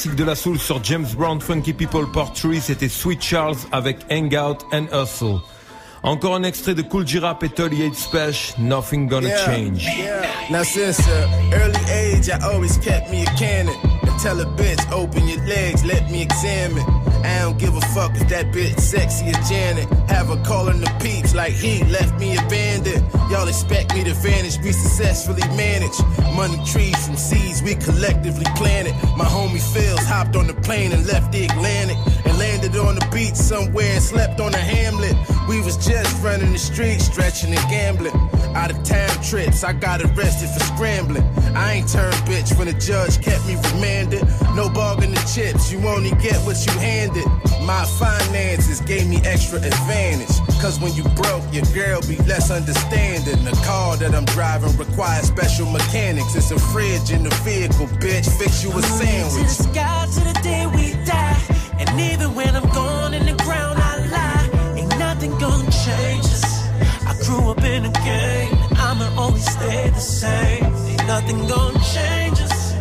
[0.04, 3.98] classique de la soul sur James Brown Funky People Part 3, c'était Sweet Charles avec
[4.10, 5.40] Hang Out and Hustle.
[6.02, 9.84] Encore un extrait de Cool J-Rap et 38 Special, Nothing Gonna Yeah, Change.
[9.84, 10.26] Yeah.
[10.50, 13.74] Now since an early age, I always kept me a cannon.
[14.02, 16.84] And tell a bitch, open your legs, let me examine.
[17.24, 19.88] I don't give a fuck if that bitch sexy as Janet.
[20.10, 23.02] Have her calling the peeps like he left me abandoned.
[23.30, 25.96] Y'all expect me to vanish, we successfully manage.
[26.36, 28.92] Money trees from seeds we collectively planted.
[29.16, 31.96] My homie Phils hopped on the plane and left the Atlantic.
[32.26, 35.16] And landed on the beach somewhere and slept on a hamlet.
[35.48, 38.12] We was just running the streets, stretching and gambling.
[38.54, 41.24] Out of town trips, I got arrested for scrambling.
[41.54, 44.22] I ain't turned bitch when the judge kept me remanded.
[44.54, 47.26] No bargaining chips, you only get what you handed.
[47.62, 50.36] My finances gave me extra advantage.
[50.60, 53.44] Cause when you broke, your girl be less understanding.
[53.44, 56.34] The car that I'm driving requires special mechanics.
[56.34, 58.30] It's a fridge in the vehicle, bitch.
[58.38, 59.56] Fix you a sandwich.
[59.56, 61.40] To the sky to the day we die.
[61.78, 64.78] And even when I'm gone in the ground, I lie.
[64.78, 66.23] Ain't nothing gonna change
[67.74, 70.64] in game, and I'ma always stay the same.
[70.64, 72.72] Ain't nothing gonna change us.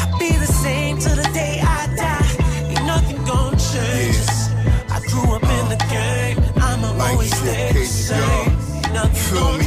[0.00, 2.30] I'll be the same till the day I die.
[2.70, 4.48] Ain't nothing gonna change us.
[4.94, 8.50] I grew up in the game, I'ma always stay the same.
[8.76, 9.63] Ain't nothing gonna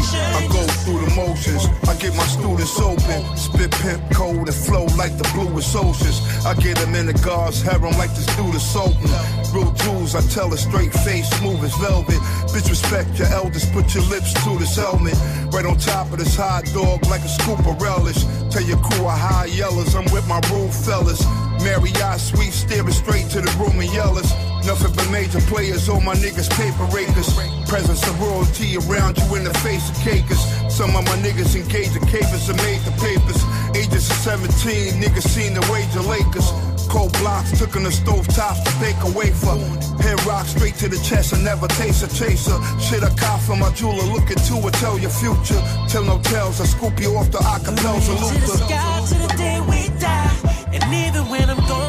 [1.99, 3.19] get my students open.
[3.37, 6.21] Spit pimp code and flow like the bluest oceans.
[6.45, 9.09] I get them in the guards harem like this dude is Sultan.
[9.53, 12.21] Real jewels, I tell a straight face, smooth as velvet.
[12.53, 15.17] Bitch, respect your elders, put your lips to this helmet.
[15.51, 18.23] Right on top of this hot dog like a scoop of relish.
[18.51, 21.23] Tell your crew I high yellows, I'm with my rude fellas.
[21.63, 24.31] Marriott suite, steering straight to the room and yells.
[24.65, 27.31] Nothing but major players, all my niggas paper rakers.
[27.69, 30.43] Presence of royalty around you in the face of cakers.
[30.78, 33.41] Some of my niggas engaged the capers and made the papers.
[33.73, 36.53] Ages of 17, niggas seen the wager Lakers.
[36.88, 39.57] Cold blocks, took in the stove tops to bake a wafer.
[40.05, 42.61] Head rock straight to the chest and never taste a chaser.
[42.78, 45.59] Shit I cop from my jeweler, look into it, tell your future.
[45.89, 49.59] Tell no tales, I scoop you off the acapella To the sky, to the day
[49.65, 50.30] we die.
[50.78, 51.86] And even when I'm gone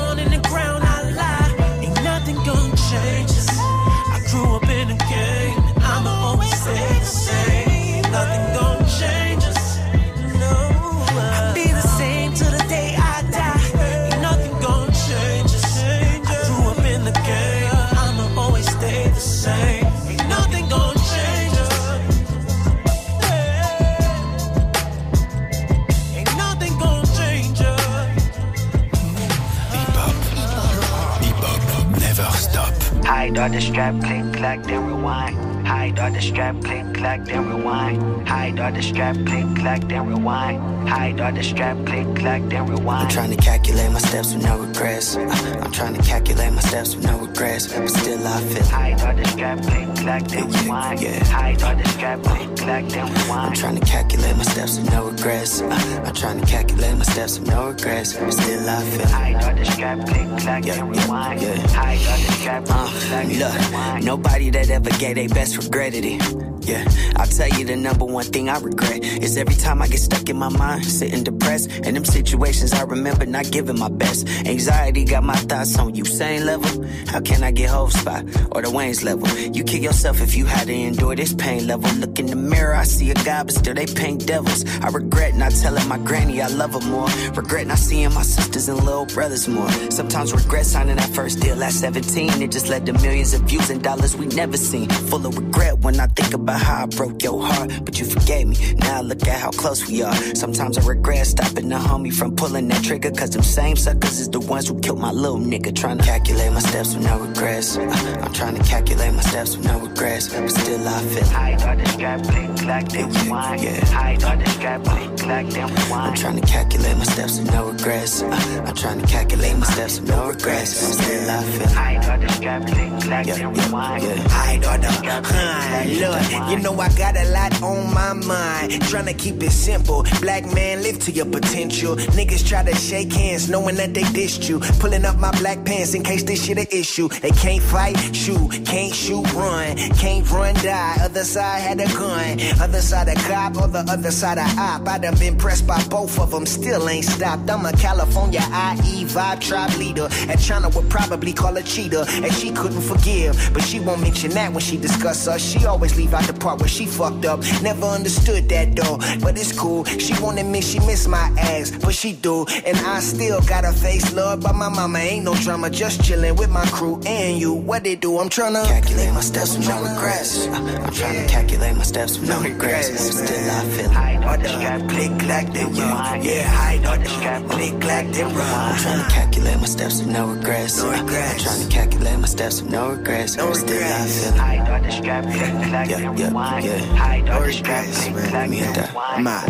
[33.36, 35.47] all the strap, click, clack, then rewind.
[35.88, 38.28] Hide all the strap, click, clack, then rewind.
[38.28, 40.86] Hide all the strap, click, clack, then rewind.
[40.86, 43.04] Hide all the strap, click, clack, then rewind.
[43.04, 45.16] I'm trying to calculate my steps with no regrets.
[45.16, 47.72] Uh, I'm trying to calculate my steps with no regrets.
[47.72, 51.00] But still, I feel Hide all the strap, click, clack, then rewind.
[51.00, 53.48] Hide all the strap, click, clack, then rewind.
[53.48, 55.62] I'm trying to calculate my steps with no regrets.
[55.62, 58.12] Uh, I'm trying to calculate my steps with no regrets.
[58.12, 61.40] But still, I feel Hide all the strap, click, clack, then rewind.
[61.70, 64.04] Hide all the strap, click, clack, then Look, rewind.
[64.04, 66.57] nobody that ever gave their best regretted it.
[66.68, 66.84] Yeah,
[67.16, 70.28] I'll tell you the number one thing I regret is every time I get stuck
[70.28, 74.28] in my mind, sitting depressed, and them situations I remember not giving my best.
[74.44, 76.84] Anxiety got my thoughts on you, same level.
[77.06, 79.26] How can I get whole spot or the Wayne's level?
[79.56, 81.90] You kill yourself if you had to endure this pain level.
[82.00, 84.66] Look in the mirror, I see a God, but still they paint devils.
[84.82, 87.08] I regret not telling my granny I love her more.
[87.32, 89.70] Regret not seeing my sisters and little brothers more.
[89.90, 92.42] Sometimes regret signing that first deal at 17.
[92.42, 94.90] It just led to millions of views and dollars we never seen.
[95.08, 98.46] Full of regret when I think about how I broke your heart, but you forgave
[98.48, 98.56] me.
[98.78, 100.14] Now look at how close we are.
[100.34, 104.28] Sometimes I regret stopping the homie from pulling that trigger, cause them same suckers is
[104.28, 105.74] the ones who killed my little nigga.
[105.74, 107.76] Trying to calculate my steps with no regrets.
[107.76, 111.62] Uh, I'm trying to calculate my steps with no regrets, but still I feel Hide
[111.62, 113.60] all the strap, click, clack, then rewind.
[113.88, 116.16] Hide all the strap, click, clack, then I'm rewind.
[116.16, 118.22] trying to calculate my steps with no regrets.
[118.22, 121.78] Uh, I'm trying to calculate my steps with no regrets, but still I feel
[122.10, 124.02] all the strap, click, clack, then rewind.
[124.30, 128.72] Hide all the huh, look, you know I got a lot on my mind.
[128.88, 130.04] Tryna keep it simple.
[130.20, 131.96] Black man, live to your potential.
[131.96, 134.60] Niggas try to shake hands knowing that they dissed you.
[134.80, 137.08] Pulling up my black pants in case this shit a issue.
[137.08, 139.76] They can't fight, shoot, can't shoot, run.
[139.98, 140.96] Can't run, die.
[141.00, 142.40] Other side had a gun.
[142.60, 144.88] Other side a cop, or the other side a op.
[144.88, 147.50] I done been pressed by both of them, still ain't stopped.
[147.50, 150.08] I'm a California IE vibe tribe leader.
[150.28, 152.04] And China would probably call a cheater.
[152.08, 155.42] And she couldn't forgive, but she won't mention that when she discuss us.
[155.42, 157.40] She always leave out the part where she fucked up.
[157.62, 159.84] Never understood that though, but it's cool.
[159.84, 162.46] She wanted me, she missed my ass, but she do.
[162.64, 164.98] And I still got her face loved by my mama.
[164.98, 167.52] Ain't no drama, just chilling with my crew and you.
[167.52, 168.18] What they do?
[168.18, 170.46] I'm tryna calculate my steps with no regrets.
[170.46, 174.48] I'm trying to calculate my steps with no regrets, still I feel Hide all the
[174.48, 176.24] strap, click, clack, then rewind.
[176.24, 178.78] Yeah, hide all the strap, click, clack, then I'm run.
[178.78, 180.82] trying to calculate my steps with no regrets.
[180.82, 184.32] Uh, I'm trying to calculate my steps with no regrets, No but still I feel
[184.32, 186.17] Hide all the strap, click, clack, then rewind.
[186.20, 189.28] Hide all the strap, click, clack, then rewind.
[189.28, 189.44] I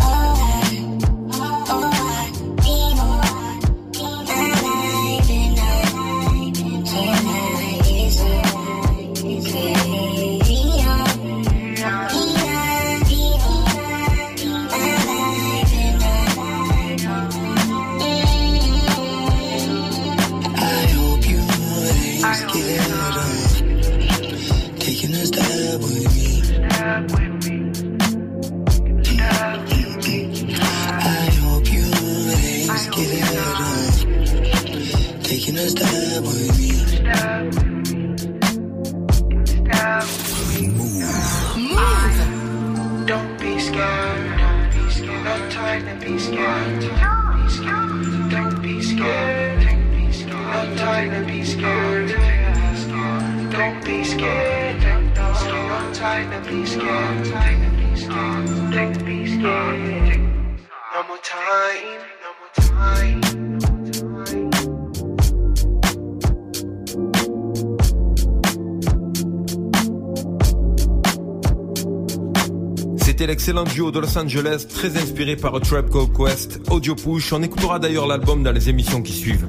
[72.99, 77.33] C'était l'excellent duo de Los Angeles, très inspiré par A Trap Called Quest, Audio Push.
[77.33, 79.49] On écoutera d'ailleurs l'album dans les émissions qui suivent.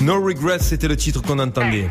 [0.00, 1.88] No Regrets, c'était le titre qu'on entendait.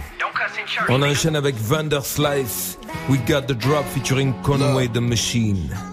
[0.87, 2.77] On enchaîne avec Vander Slice,
[3.09, 5.92] We Got the Drop featuring Conway the Machine.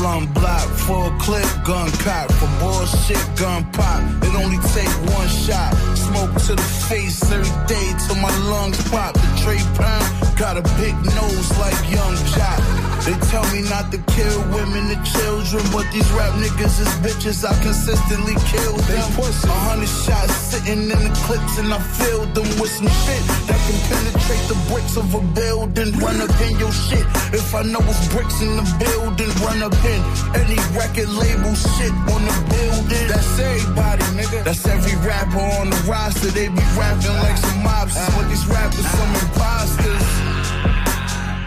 [0.00, 2.32] Slum block, full clip, gun cock.
[2.40, 4.00] For bullshit, gun pop.
[4.24, 5.76] It only take one shot.
[5.94, 9.12] Smoke to the face every day till my lungs pop.
[9.12, 12.60] The Trey Pound got a big nose like Young Joc.
[13.04, 17.44] They tell me not to kill women and children, but these rap niggas is bitches.
[17.44, 19.04] I consistently kill them.
[19.20, 23.60] A hundred shots sitting in the clips, and I filled them with some shit that
[23.68, 25.92] can penetrate the bricks of a building.
[26.00, 27.04] Run up in your shit.
[27.32, 29.89] If I know it's bricks in the building, run up in
[30.34, 33.06] any record label shit on the building.
[33.08, 34.44] That's everybody, nigga.
[34.44, 36.30] That's every rapper on the roster.
[36.30, 40.06] They be rapping like some mobsters, but these rappers some imposters.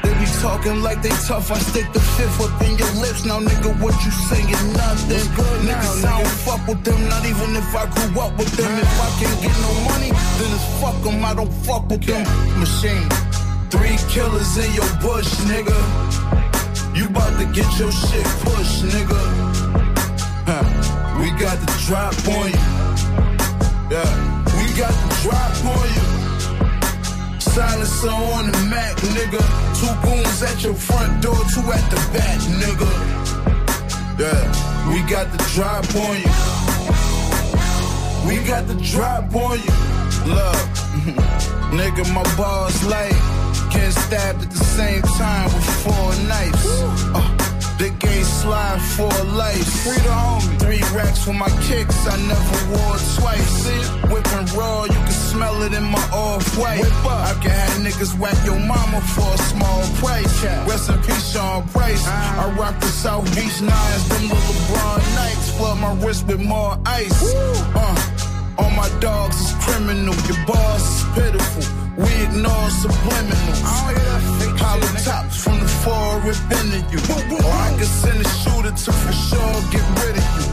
[0.04, 1.52] They be talking like they tough.
[1.52, 3.26] I stick the fifth up in your lips.
[3.26, 4.52] Now, nigga, what you saying?
[4.74, 5.26] Nothing.
[5.68, 7.00] Niggas, I don't fuck with them.
[7.08, 8.72] Not even if I grew up with them.
[8.80, 11.24] If I can't get no money, then it's fuck them.
[11.24, 12.24] I don't fuck with them.
[12.60, 13.08] Machine.
[13.70, 16.53] Three killers in your bush, nigga.
[16.96, 19.22] You bout to get your shit pushed, nigga.
[20.48, 21.20] Huh.
[21.20, 22.64] We got the drop on you.
[23.94, 24.44] Yeah.
[24.58, 26.14] We got the drop on you.
[27.39, 29.41] Silencer on the Mac, nigga.
[29.80, 32.89] Two goons at your front door, two at the back, nigga.
[34.18, 36.34] Yeah, we got the drop on you.
[38.28, 39.76] We got the drop on you.
[40.34, 40.70] Look,
[41.78, 43.43] nigga, my balls light.
[43.74, 46.65] Getting stabbed at the same time with four knives.
[47.13, 47.43] Uh,
[47.78, 49.67] the game slide for life.
[49.84, 50.59] Free the homie.
[50.59, 53.67] Three racks for my kicks, I never wore twice.
[54.11, 56.84] Whipping raw, you can smell it in my off white.
[56.84, 60.43] I can have niggas whack your mama for a small price.
[60.69, 62.05] Rest in peace, Sean Price.
[62.07, 65.51] I rock the South Beach nines, them little LeBron nights.
[65.57, 67.34] Flood my wrist with more ice.
[67.76, 71.82] Uh, all my dogs is criminal, your boss is pitiful.
[71.96, 73.62] We ignore subliminals.
[73.62, 73.94] Oh,
[74.58, 76.98] Hollow tops from the far rip into you.
[77.38, 80.46] Or I could send a shooter to for sure get rid of you.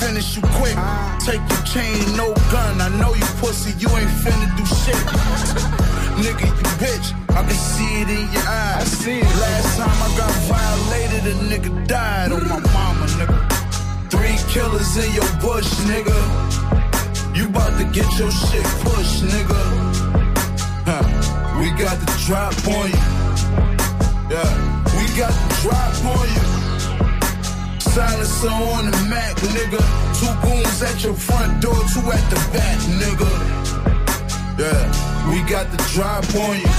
[0.00, 1.16] Finish you quick, ah.
[1.24, 2.80] take your chain, no gun.
[2.80, 4.94] I know you pussy, you ain't finna do shit.
[6.20, 8.82] Nigga, you bitch, I can see it in your eyes.
[8.82, 9.36] I see it.
[9.40, 13.38] Last time I got violated, a nigga died on my mama, nigga.
[14.10, 16.83] Three killers in your bush, nigga.
[17.34, 19.62] You bout to get your shit pushed, nigga.
[20.86, 21.02] Huh.
[21.58, 23.04] We got the drop on you.
[24.30, 24.50] Yeah,
[24.94, 26.44] we got the drop on you.
[27.80, 29.82] Silencer on the Mac, nigga.
[30.18, 33.30] Two goons at your front door, two at the back, nigga.
[34.58, 36.72] Yeah, we got the drop on you.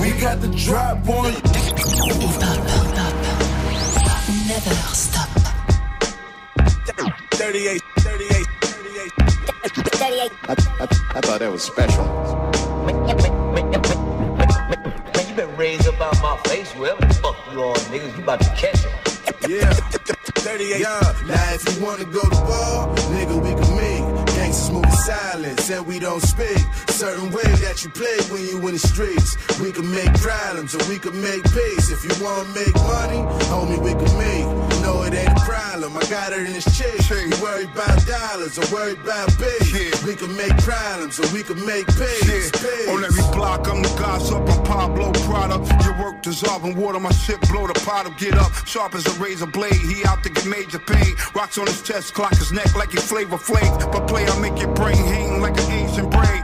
[0.00, 1.40] We got the drop on you.
[4.46, 5.28] Never stop.
[7.32, 7.87] 38, 38, 38.
[9.78, 10.54] I, I,
[11.14, 12.04] I thought that was special.
[12.84, 13.08] Man,
[15.28, 18.40] you been raised up out my face, whoever the fuck you are, niggas, you about
[18.40, 18.90] to catch him.
[19.48, 20.80] Yeah, 38.
[20.80, 24.26] Yeah, now if you wanna go to war, nigga, we can meet.
[24.34, 26.58] Gangsters move in silence and we don't speak.
[26.88, 29.36] Certain way that you play when you in the streets.
[29.60, 31.90] We can make problems or we can make peace.
[31.90, 34.77] If you wanna make money, homie, we can meet.
[34.88, 35.94] No, it ain't a problem.
[35.98, 36.96] I got her in this chick.
[37.10, 40.02] You worry about dollars or worry about biz.
[40.02, 42.50] We can make problems or we can make peace.
[42.50, 42.88] peace.
[42.88, 44.40] On every block, I'm the gossip.
[44.48, 45.56] I'm Pablo Prada.
[45.84, 48.16] Your work dissolving water, my shit blow the pot up.
[48.16, 49.74] Get up, sharp as a razor blade.
[49.74, 51.14] He out to get major pain.
[51.34, 53.92] Rocks on his chest, clock his neck like he Flavor Flav.
[53.92, 56.37] But play, I make your brain hang like an ancient braid.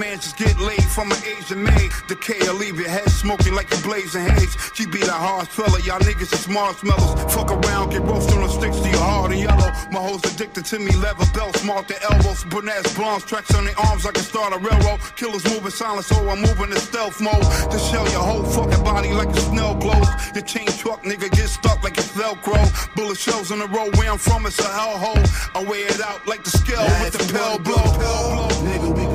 [0.00, 1.92] In the get laid from an Asian maid.
[2.08, 4.56] Decay, I leave your head smoking like you blazing haze.
[4.72, 7.34] She be the hard fella, y'all niggas is marshmallows.
[7.34, 9.70] Fuck around, get roasted on sticks to your hard and yellow.
[9.92, 12.44] My hoes addicted to me, leather belts, mark the elbows.
[12.44, 15.00] Brunettes, blondes, tracks on their arms, I can start a railroad.
[15.16, 17.44] Killers moving silent, so I'm moving in stealth mode.
[17.70, 20.08] To shell your whole fucking body like a snail clothes.
[20.34, 22.56] Your chain truck, nigga, get stuck like it's Velcro.
[22.96, 25.20] Bullet shells in the road, where I'm from, it's a hellhole.
[25.54, 27.76] I weigh it out like the scale with the pill blow.
[27.76, 29.09] to war, Nigga, we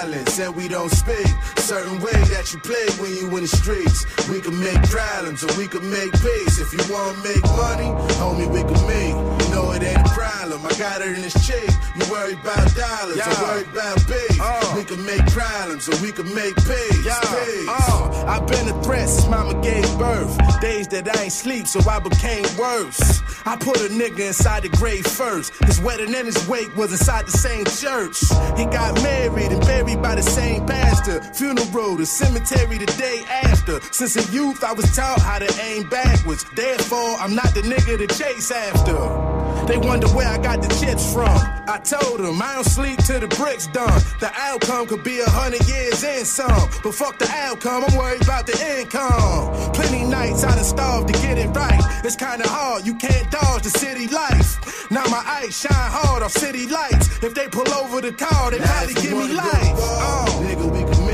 [0.00, 1.26] silence and we don't speak.
[1.56, 4.04] Certain way that you play when you in the streets.
[4.28, 6.58] We can make problems or we can make peace.
[6.60, 7.90] If you wanna make money,
[8.20, 9.14] homie, we can make.
[9.42, 10.64] You know it ain't a problem.
[10.66, 11.70] I got it in this cheek.
[11.96, 13.42] You worry about dollars, I Yeah.
[13.42, 14.38] worry about beef.
[14.76, 17.04] We can make problems or we can make peace.
[17.04, 17.68] Yeah, peace.
[17.68, 20.32] uh, I've been a threat since mama gave birth.
[20.60, 23.00] Days that I ain't sleep, so I became worse.
[23.46, 25.52] I put a nigga inside the grave first.
[25.64, 28.18] His wedding and his wake was inside the same church.
[28.58, 31.20] He got married and buried by the same pastor.
[31.34, 33.80] Funeral, the cemetery the day after.
[33.92, 36.44] Since a youth, I was taught how to aim backwards.
[36.54, 39.55] Therefore, I'm not the nigga to chase after.
[39.66, 41.36] They wonder where I got the chips from.
[41.68, 44.00] I told them I don't sleep till the bricks done.
[44.20, 46.70] The outcome could be a hundred years and some.
[46.82, 49.72] But fuck the outcome, I'm worried about the income.
[49.72, 51.82] Plenty nights I done starved to get it right.
[52.04, 54.90] It's kinda hard, you can't dodge the city life.
[54.90, 57.08] Now my eyes shine hard off city lights.
[57.22, 59.62] If they pull over the car, they Now probably give me life.
[59.62, 61.05] to war, Nigga, we can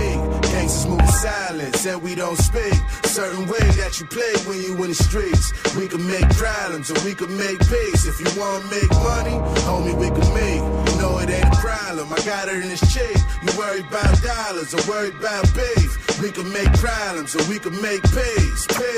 [1.22, 2.74] silence and we don't speak.
[3.04, 5.54] Certain way that you play when you in the streets.
[5.76, 8.02] We can make problems or we can make peace.
[8.10, 10.62] If you wanna make money, homie, we can meet.
[10.90, 12.12] You know it ain't a problem.
[12.12, 13.16] I got it in this cheek.
[13.44, 15.90] You worry about dollars or worry about beef.
[16.20, 18.66] We can make problems or we can make peace.
[18.66, 18.91] Peace.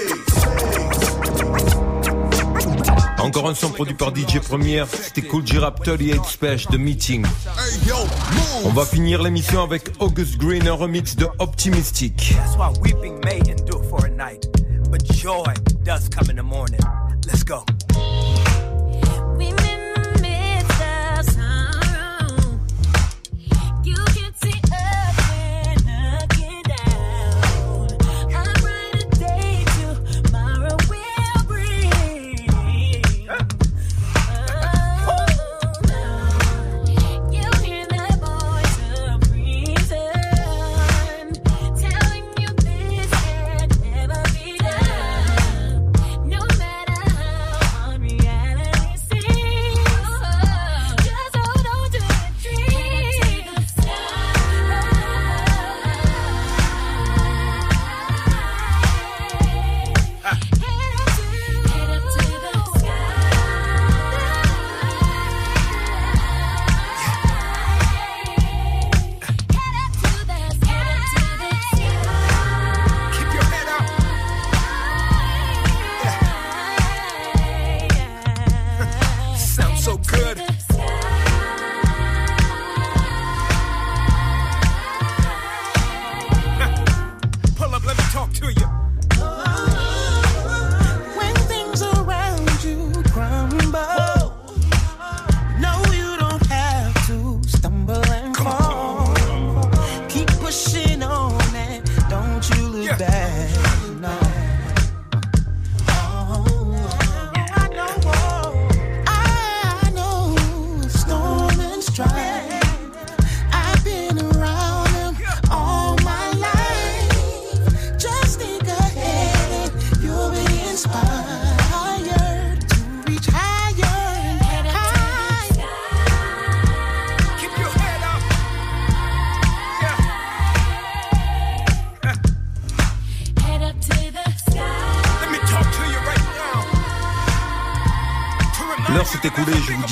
[3.35, 7.27] Encore un son produit par DJ Première, c'était Cool J Rap 38 Special de Meeting.
[8.65, 12.37] On va finir l'émission avec August Green, un remix de Optimistic.
[12.37, 14.47] That's why weeping may endure for a night,
[14.89, 16.79] but joy does come in the morning.
[17.27, 17.65] Let's go.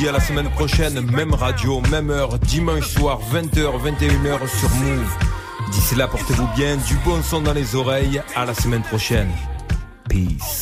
[0.08, 5.16] À la semaine prochaine, même radio, même heure, dimanche soir, 20h, 21h sur Move.
[5.70, 9.30] D'ici là, portez-vous bien, du bon son dans les oreilles, à la semaine prochaine.
[10.08, 10.61] Peace.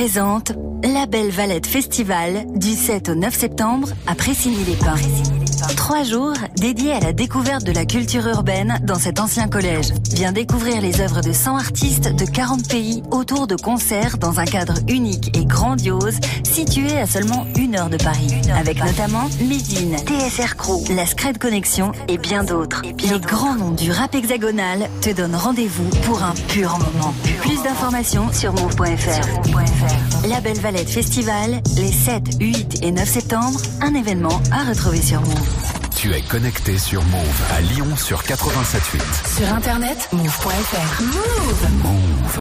[0.00, 5.39] Présente La Belle Valette Festival du 7 au 9 septembre à Pressigny-les-Pins.
[5.90, 9.86] Trois jours dédiés à la découverte de la culture urbaine dans cet ancien collège.
[10.12, 14.44] Viens découvrir les œuvres de 100 artistes de 40 pays autour de concerts dans un
[14.44, 18.32] cadre unique et grandiose situé à seulement une heure de Paris.
[18.56, 22.82] Avec notamment Médine, TSR Crew, La Scred Connexion et bien d'autres.
[22.84, 27.12] Les grands noms du rap hexagonal te donnent rendez-vous pour un pur moment.
[27.40, 30.28] Plus d'informations sur move.fr.
[30.28, 35.20] La Belle Valette Festival, les 7, 8 et 9 septembre, un événement à retrouver sur
[35.22, 35.79] Move.
[36.00, 39.36] Tu es connecté sur Move à Lyon sur 87.8.
[39.36, 41.02] Sur internet, move.fr.
[41.02, 41.68] Move.
[41.82, 42.38] Move.